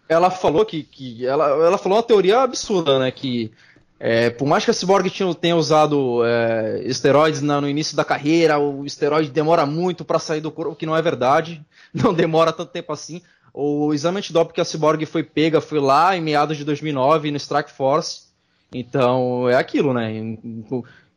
[0.07, 3.11] Ela falou que, que ela, ela falou uma teoria absurda, né?
[3.11, 3.51] Que
[3.99, 8.05] é, por mais que a Cyborg tinha, tenha usado é, esteroides na, no início da
[8.05, 11.64] carreira, o esteroide demora muito para sair do corpo, o que não é verdade,
[11.95, 13.22] não demora tanto tempo assim.
[13.55, 17.39] O exame antidoping que a Cyborg foi pega foi lá em meados de 2009 no
[17.39, 18.27] Strike Force.
[18.70, 20.12] Então é aquilo, né?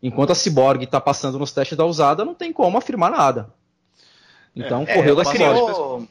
[0.01, 3.49] Enquanto a Cyborg está passando nos testes da usada, não tem como afirmar nada.
[4.55, 6.07] Então é, correu da Cyborg.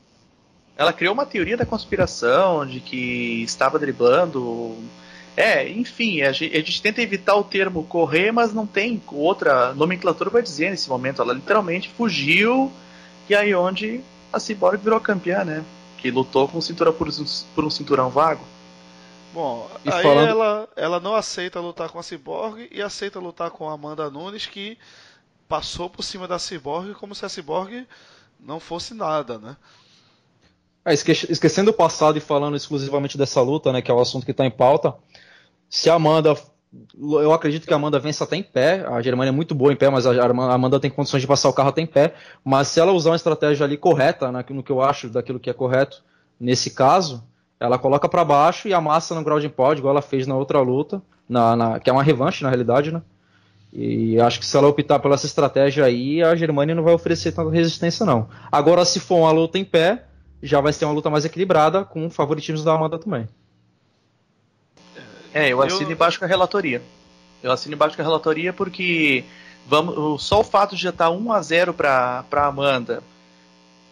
[0.76, 4.76] Ela criou uma teoria da conspiração de que estava driblando
[5.38, 9.72] é, enfim, a gente, a gente, tenta evitar o termo correr, mas não tem outra
[9.72, 11.22] nomenclatura para dizer nesse momento.
[11.22, 12.72] Ela literalmente fugiu
[13.28, 14.00] e aí onde
[14.32, 15.64] a Cyborg virou campeã, né?
[15.98, 17.08] Que lutou com cintura por,
[17.54, 18.44] por um cinturão vago.
[19.38, 20.26] Bom, e aí falando...
[20.26, 24.46] ela, ela não aceita lutar com a Cyborg e aceita lutar com a Amanda Nunes,
[24.46, 24.76] que
[25.48, 27.86] passou por cima da Cyborg como se a Cyborg
[28.40, 29.56] não fosse nada, né?
[30.84, 34.32] É, esquecendo o passado e falando exclusivamente dessa luta, né, que é o assunto que
[34.32, 34.92] está em pauta,
[35.70, 36.34] se a Amanda.
[37.00, 38.84] Eu acredito que a Amanda vença até em pé.
[38.88, 41.52] A Germânia é muito boa em pé, mas a Amanda tem condições de passar o
[41.52, 42.12] carro até em pé.
[42.44, 45.48] Mas se ela usar uma estratégia ali correta, né, no que eu acho daquilo que
[45.48, 46.02] é correto,
[46.40, 47.22] nesse caso,
[47.60, 51.02] ela coloca para baixo e amassa no ground pod, igual ela fez na outra luta,
[51.28, 53.02] na, na, que é uma revanche na realidade, né?
[53.72, 57.32] E acho que se ela optar pela essa estratégia aí, a Germânia não vai oferecer
[57.32, 58.28] tanta resistência, não.
[58.50, 60.04] Agora, se for uma luta em pé,
[60.42, 63.28] já vai ser uma luta mais equilibrada, com favoritismo da Amanda também.
[65.34, 66.80] É, eu assino eu, embaixo com a relatoria.
[67.42, 69.24] Eu assino embaixo com a relatoria porque
[69.66, 73.02] vamos, só o fato de já estar 1 a 0 para Amanda,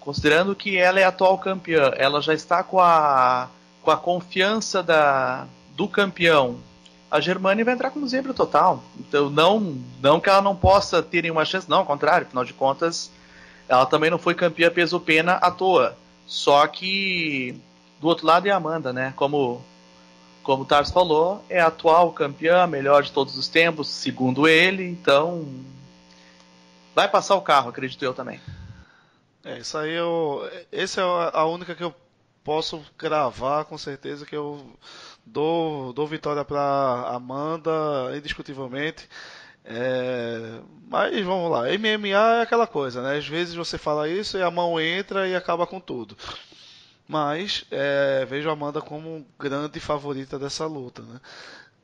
[0.01, 3.49] considerando que ela é atual campeã, ela já está com a,
[3.87, 6.59] com a confiança da, do campeão.
[7.09, 8.83] A Germânia vai entrar como zebra total.
[8.99, 12.53] Então, não, não que ela não possa ter nenhuma chance, não, ao contrário, afinal de
[12.53, 13.13] contas,
[13.69, 15.97] ela também não foi campeã peso-pena à toa.
[16.27, 17.61] Só que
[18.01, 19.13] do outro lado é a Amanda, né?
[19.15, 19.63] Como
[20.43, 24.85] como o Tars falou, é a atual campeã, melhor de todos os tempos, segundo ele,
[24.85, 25.45] então
[26.95, 28.41] vai passar o carro, acredito eu também.
[29.45, 30.49] É, isso aí eu.
[30.73, 31.95] Essa é a única que eu
[32.47, 34.65] posso gravar com certeza que eu
[35.27, 37.73] dou, dou vitória para Amanda,
[38.17, 39.09] indiscutivelmente.
[39.65, 43.19] É, mas vamos lá, MMA é aquela coisa, né?
[43.19, 46.17] Às vezes você fala isso e a mão entra e acaba com tudo.
[47.09, 51.03] Mas é, vejo a Amanda como grande favorita dessa luta.
[51.03, 51.21] Né?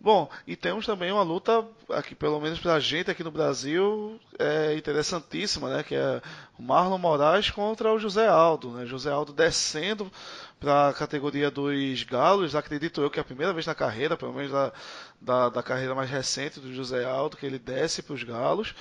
[0.03, 4.75] Bom, e temos também uma luta aqui, pelo menos pra gente aqui no Brasil, é
[4.75, 5.85] interessantíssima, né?
[5.85, 6.21] Que é
[6.59, 8.85] o Marlon Moraes contra o José Aldo, né?
[8.85, 10.11] José Aldo descendo
[10.59, 14.33] para a categoria dos galos, acredito eu que é a primeira vez na carreira, pelo
[14.33, 14.73] menos da,
[15.21, 18.75] da, da carreira mais recente do José Aldo, que ele desce para os galos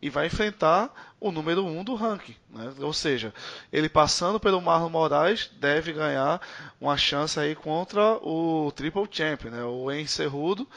[0.00, 2.36] e vai enfrentar o número 1 um do ranking.
[2.50, 2.72] Né?
[2.80, 3.34] Ou seja,
[3.72, 6.40] ele passando pelo Marlon Moraes deve ganhar
[6.80, 9.64] uma chance aí contra o Triple Champion, né?
[9.64, 10.68] o Encerrudo.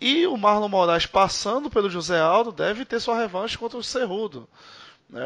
[0.00, 4.48] E o Marlon Moraes passando pelo José Aldo deve ter sua revanche contra o Cerrudo.
[5.12, 5.18] É,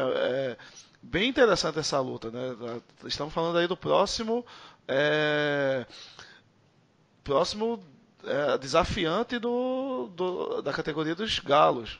[0.53, 0.57] é
[1.01, 2.29] bem interessante essa luta.
[2.29, 2.55] Né?
[3.05, 4.45] Estamos falando aí do próximo.
[4.87, 5.85] É,
[7.23, 7.83] próximo
[8.23, 11.99] é, desafiante do, do, da categoria dos galos.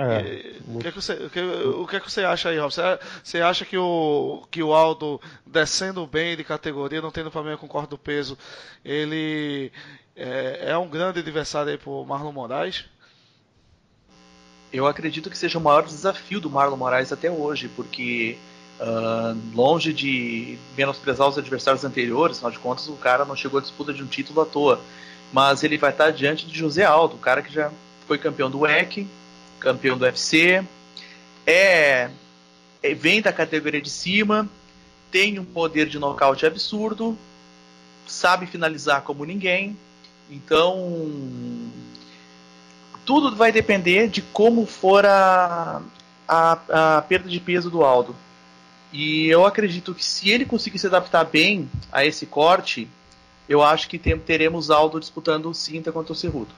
[0.00, 2.58] É, o, que é que você, o, que, o que é que você acha aí,
[2.58, 2.72] Rob?
[2.72, 2.82] Você,
[3.24, 7.66] você acha que o, que o Aldo, descendo bem de categoria, não tendo problema com
[7.66, 8.38] o corte do peso,
[8.84, 9.72] ele
[10.14, 12.84] é, é um grande adversário aí pro Marlon Moraes?
[14.72, 18.38] Eu acredito que seja o maior desafio do Marlon Moraes até hoje, porque
[18.78, 23.62] uh, longe de menosprezar os adversários anteriores, afinal de contas o cara não chegou à
[23.62, 24.80] disputa de um título à toa,
[25.32, 27.72] mas ele vai estar diante de José Aldo, o cara que já
[28.06, 29.08] foi campeão do WEC,
[29.58, 30.64] campeão do UFC,
[31.46, 32.10] é,
[32.82, 34.48] é, vem da categoria de cima,
[35.10, 37.16] tem um poder de nocaute absurdo,
[38.06, 39.76] sabe finalizar como ninguém.
[40.30, 41.00] Então,
[43.06, 45.80] tudo vai depender de como for a,
[46.28, 48.14] a, a perda de peso do Aldo.
[48.92, 52.88] E eu acredito que se ele conseguir se adaptar bem a esse corte,
[53.48, 56.54] eu acho que teremos Aldo disputando o cinta contra o Cerrudo.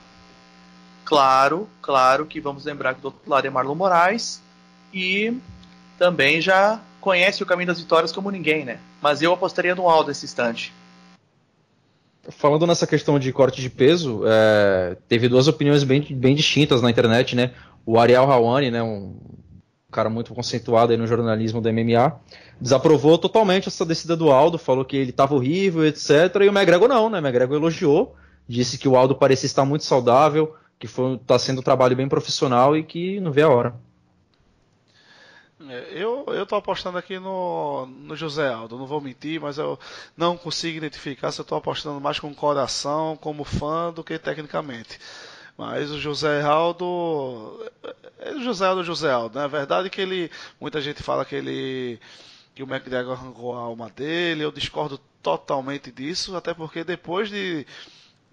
[1.11, 4.41] Claro, claro que vamos lembrar que do outro lado é Marlon Moraes
[4.93, 5.33] e
[5.99, 8.79] também já conhece o caminho das vitórias como ninguém, né?
[9.01, 10.73] Mas eu apostaria no Aldo nesse instante.
[12.29, 16.89] Falando nessa questão de corte de peso, é, teve duas opiniões bem, bem distintas na
[16.89, 17.51] internet, né?
[17.85, 19.13] O Ariel Hawani, né, um
[19.91, 22.21] cara muito conceituado no jornalismo do MMA,
[22.57, 26.09] desaprovou totalmente essa descida do Aldo, falou que ele estava horrível, etc.
[26.35, 27.19] E o McGregor não, né?
[27.19, 28.15] O McGregor elogiou,
[28.47, 32.75] disse que o Aldo parecia estar muito saudável, que está sendo um trabalho bem profissional
[32.75, 33.75] e que não vê a hora.
[35.69, 39.79] É, eu, eu tô apostando aqui no, no José Aldo, não vou mentir, mas eu
[40.17, 44.99] não consigo identificar se eu estou apostando mais com coração, como fã, do que tecnicamente.
[45.55, 47.63] Mas o José Aldo.
[48.17, 49.45] É o José Aldo José Aldo, né?
[49.45, 50.31] É verdade que ele.
[50.59, 51.99] Muita gente fala que ele.
[52.55, 57.67] que o McGregor arrancou a alma dele, eu discordo totalmente disso, até porque depois de,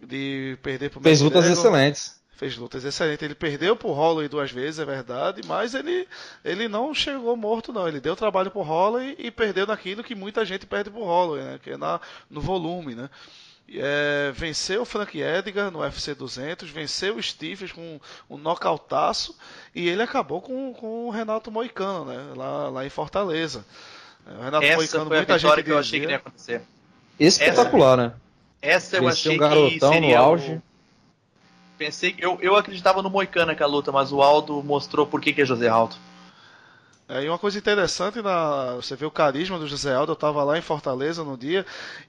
[0.03, 3.22] de perder pro Fez lutas excelentes fez lutas excelentes.
[3.22, 6.09] Ele perdeu pro Holloway duas vezes, é verdade, mas ele,
[6.45, 7.89] ele não chegou morto, não.
[7.89, 11.61] Ele deu trabalho pro Holloway e perdeu naquilo que muita gente perde pro Holloway, né?
[11.61, 13.11] Que é na, no volume, né?
[13.70, 19.36] É, venceu o Frank Edgar no UFC 200, venceu o Stephens com um nocautaço
[19.74, 22.32] e ele acabou com, com o Renato Moicano, né?
[22.34, 23.66] Lá, lá em Fortaleza.
[24.24, 26.62] O Renato Essa Moicano, foi muita a gente que eu achei que ia acontecer.
[27.18, 28.14] Espetacular, Essa, né?
[28.62, 30.53] Essa eu Venceu achei um garotão que seria no auge.
[30.53, 30.67] O
[31.79, 35.43] pensei eu, eu acreditava no Moicano naquela luta, mas o Aldo mostrou por que, que
[35.43, 35.97] é José Aldo.
[37.09, 40.45] É, e uma coisa interessante, na, você vê o carisma do José Aldo, eu estava
[40.45, 41.64] lá em Fortaleza no dia,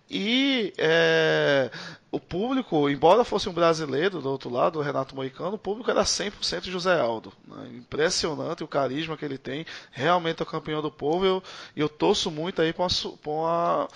[0.09, 1.71] e é,
[2.11, 6.03] o público, embora fosse um brasileiro do outro lado, o Renato Moicano, o público era
[6.03, 7.31] 100% José Aldo.
[7.47, 7.69] Né?
[7.77, 11.41] Impressionante o carisma que ele tem, realmente é o campeão do povo, eu,
[11.77, 12.89] eu torço muito aí para uma,
[13.25, 13.87] uma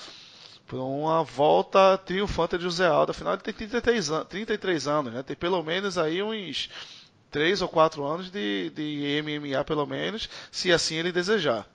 [0.74, 3.12] por uma volta triunfante de José Aldo.
[3.12, 5.22] Afinal, ele tem 33, an 33 anos, né?
[5.22, 6.68] Tem pelo menos aí uns
[7.30, 11.68] 3 ou 4 anos de, de MMA, pelo menos, se assim ele desejar.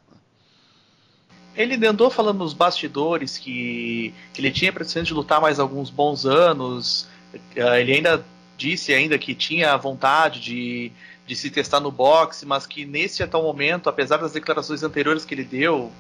[1.55, 6.27] Ele andou falando nos bastidores que, que ele tinha pretensão de lutar mais alguns bons
[6.27, 7.09] anos,
[7.55, 8.25] ele ainda
[8.57, 10.93] disse ainda que tinha vontade de,
[11.25, 15.35] de se testar no boxe, mas que nesse atual momento, apesar das declarações anteriores que
[15.35, 15.93] ele deu,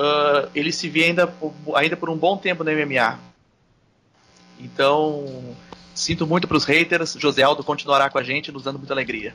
[0.00, 1.32] uh, ele se vê ainda,
[1.74, 3.18] ainda por um bom tempo no MMA.
[4.58, 5.54] Então,
[5.94, 7.16] sinto muito para os haters.
[7.18, 9.34] José Aldo continuará com a gente, nos dando muita alegria.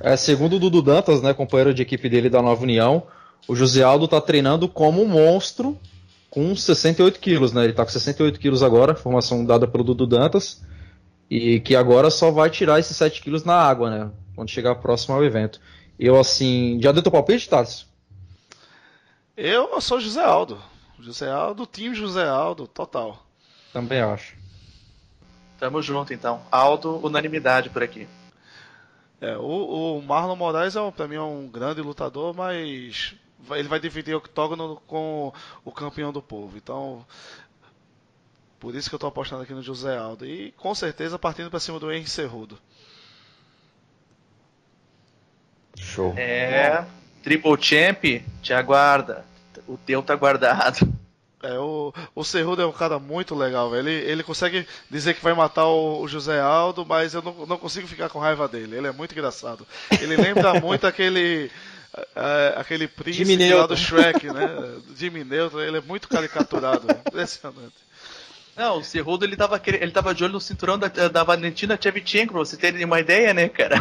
[0.00, 3.02] É, segundo o Dudu Dantas, né, companheiro de equipe dele da Nova União,
[3.46, 5.78] o José Aldo está treinando como um monstro
[6.28, 7.62] com 68 quilos, né?
[7.62, 10.62] Ele está com 68 quilos agora, formação dada pelo Dudu Dantas,
[11.28, 14.10] e que agora só vai tirar esses 7 quilos na água, né?
[14.36, 15.60] Quando chegar próximo ao evento.
[15.98, 17.89] Eu, assim, já deu teu palpite, Tarso?
[19.42, 20.62] Eu sou José Aldo.
[20.98, 23.24] José Aldo, time José Aldo, total.
[23.72, 24.36] Também acho.
[25.58, 26.42] Tamo junto, então.
[26.52, 28.06] Aldo, unanimidade por aqui.
[29.18, 33.14] É, o, o Marlon Moraes é, para mim é um grande lutador, mas
[33.52, 35.32] ele vai dividir o octógono com
[35.64, 36.58] o campeão do povo.
[36.58, 37.06] Então,
[38.58, 40.26] por isso que eu estou apostando aqui no José Aldo.
[40.26, 42.58] E com certeza partindo para cima do Henry Cerrudo.
[45.78, 46.12] Show.
[46.18, 46.84] É,
[47.22, 48.04] Triple Champ,
[48.42, 49.29] te aguarda.
[49.70, 50.92] O teu tá guardado.
[51.42, 55.32] É, o, o Cerrudo é um cara muito legal, Ele, ele consegue dizer que vai
[55.32, 58.76] matar o, o José Aldo, mas eu não, não consigo ficar com raiva dele.
[58.76, 59.66] Ele é muito engraçado.
[60.00, 61.50] Ele lembra muito aquele.
[62.14, 64.48] É, aquele príncipe lá do Shrek, né?
[64.96, 67.74] Jimmy Neutron, ele é muito caricaturado, é impressionante.
[68.56, 72.32] Não, o Cerrudo ele tava, ele tava de olho no cinturão da, da Valentina Tchevchenko,
[72.32, 73.76] pra você ter uma ideia, né, cara?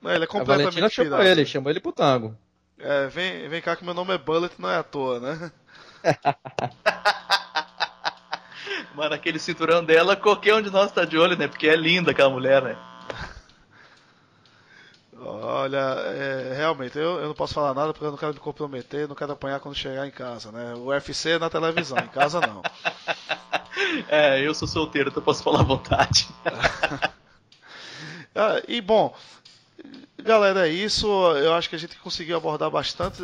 [0.00, 2.36] Não, ele é completamente a Valentina chamou ele, chamou ele pro tango.
[2.82, 5.52] É, vem, vem cá que meu nome é Bullet, não é à toa, né?
[8.94, 11.46] Mano, aquele cinturão dela, qualquer um de nós tá de olho, né?
[11.46, 12.76] Porque é linda aquela mulher, né?
[15.24, 19.06] Olha, é, realmente, eu, eu não posso falar nada porque eu não quero me comprometer,
[19.06, 20.74] não quero apanhar quando chegar em casa, né?
[20.74, 22.62] O UFC é na televisão, em casa não.
[24.08, 26.26] É, eu sou solteiro, então posso falar à vontade.
[28.34, 29.14] ah, e bom,
[30.24, 31.06] Galera, é isso.
[31.36, 33.20] Eu acho que a gente conseguiu abordar bastante,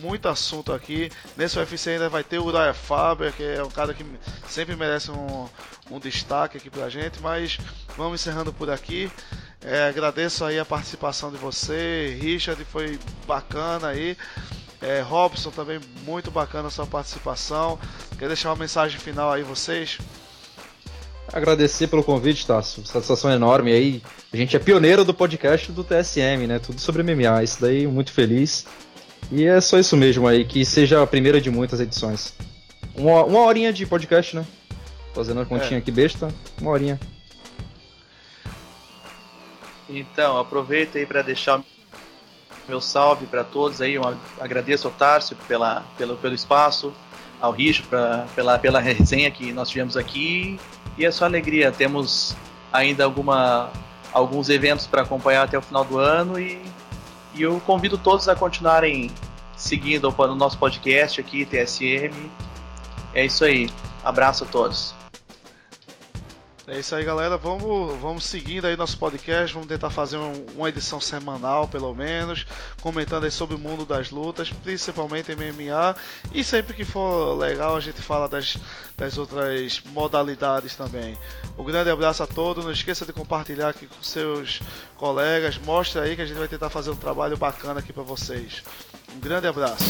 [0.00, 1.10] muito assunto aqui.
[1.36, 4.04] Nesse UFC ainda vai ter o Uriah Faber, que é um cara que
[4.48, 5.48] sempre merece um,
[5.90, 7.20] um destaque aqui pra gente.
[7.20, 7.58] Mas
[7.96, 9.10] vamos encerrando por aqui.
[9.60, 14.16] É, agradeço aí a participação de você, Richard, foi bacana aí.
[14.80, 17.78] É, Robson também muito bacana a sua participação.
[18.18, 19.98] Quer deixar uma mensagem final aí vocês?
[21.32, 22.84] Agradecer pelo convite, Tasso.
[22.84, 24.02] Satisfação enorme aí.
[24.32, 26.58] A gente é pioneiro do podcast do TSM, né?
[26.58, 27.42] Tudo sobre MMA.
[27.42, 28.66] Isso daí, muito feliz.
[29.30, 32.34] E é só isso mesmo aí, que seja a primeira de muitas edições.
[32.94, 34.44] Uma, uma horinha de podcast, né?
[35.14, 35.78] Fazendo a continha é.
[35.78, 36.28] aqui besta,
[36.60, 37.00] uma horinha.
[39.88, 41.62] Então, aproveita aí para deixar
[42.68, 43.94] meu salve para todos aí.
[43.94, 44.02] Eu
[44.38, 46.92] agradeço ao Tarso pela, pelo, pelo espaço,
[47.42, 50.58] ao Richo pra, pela, pela resenha que nós tivemos aqui
[50.96, 51.72] e é só alegria.
[51.72, 52.36] Temos
[52.72, 53.70] ainda alguma,
[54.12, 56.62] alguns eventos para acompanhar até o final do ano e,
[57.34, 59.10] e eu convido todos a continuarem
[59.56, 62.30] seguindo o nosso podcast aqui, TSM.
[63.12, 63.68] É isso aí.
[64.04, 65.01] Abraço a todos.
[66.66, 67.36] É isso aí, galera.
[67.36, 69.52] Vamos, vamos seguindo aí nosso podcast.
[69.52, 72.46] Vamos tentar fazer um, uma edição semanal, pelo menos,
[72.80, 75.96] comentando aí sobre o mundo das lutas, principalmente MMA.
[76.32, 78.56] E sempre que for legal, a gente fala das,
[78.96, 81.18] das outras modalidades também.
[81.58, 82.64] Um grande abraço a todos.
[82.64, 84.60] Não esqueça de compartilhar aqui com seus
[84.96, 85.58] colegas.
[85.58, 88.62] Mostre aí que a gente vai tentar fazer um trabalho bacana aqui para vocês.
[89.12, 89.82] Um grande abraço.